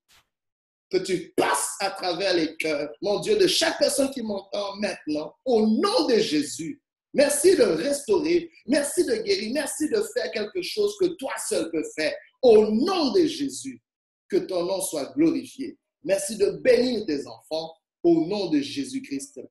[0.94, 5.34] que tu passes à travers les cœurs, mon Dieu, de chaque personne qui m'entend maintenant,
[5.44, 6.80] au nom de Jésus.
[7.16, 11.84] Merci de restaurer, merci de guérir, merci de faire quelque chose que toi seul peux
[11.96, 12.14] faire.
[12.44, 13.82] Au nom de Jésus,
[14.30, 15.78] que ton nom soit glorifié.
[16.04, 17.74] Merci de bénir tes enfants
[18.04, 19.42] au nom de Jésus-Christ.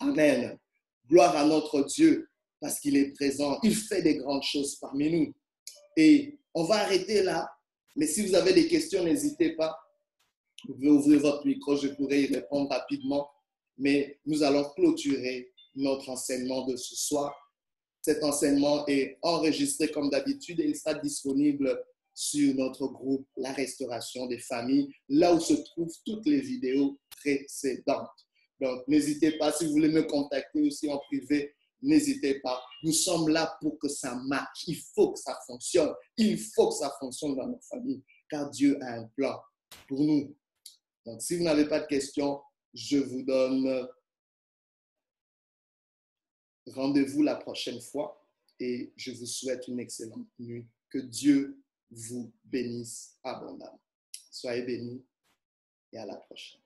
[0.00, 0.58] Amen.
[1.08, 2.28] Gloire à notre Dieu
[2.60, 3.58] parce qu'il est présent.
[3.62, 5.32] Il fait des grandes choses parmi nous.
[5.96, 7.48] Et on va arrêter là.
[7.94, 9.76] Mais si vous avez des questions, n'hésitez pas.
[10.64, 13.28] Vous pouvez ouvrir votre micro, je pourrai y répondre rapidement.
[13.78, 17.34] Mais nous allons clôturer notre enseignement de ce soir.
[18.00, 21.78] Cet enseignement est enregistré comme d'habitude et il sera disponible
[22.14, 28.08] sur notre groupe La Restauration des familles, là où se trouvent toutes les vidéos précédentes.
[28.58, 32.62] Donc, n'hésitez pas, si vous voulez me contacter aussi en privé, n'hésitez pas.
[32.82, 34.64] Nous sommes là pour que ça marche.
[34.66, 35.92] Il faut que ça fonctionne.
[36.16, 39.38] Il faut que ça fonctionne dans nos familles, car Dieu a un plan
[39.86, 40.34] pour nous.
[41.06, 42.42] Donc, si vous n'avez pas de questions,
[42.74, 43.88] je vous donne
[46.66, 48.28] rendez-vous la prochaine fois
[48.58, 50.66] et je vous souhaite une excellente nuit.
[50.90, 53.80] Que Dieu vous bénisse abondamment.
[54.30, 55.04] Soyez bénis
[55.92, 56.65] et à la prochaine.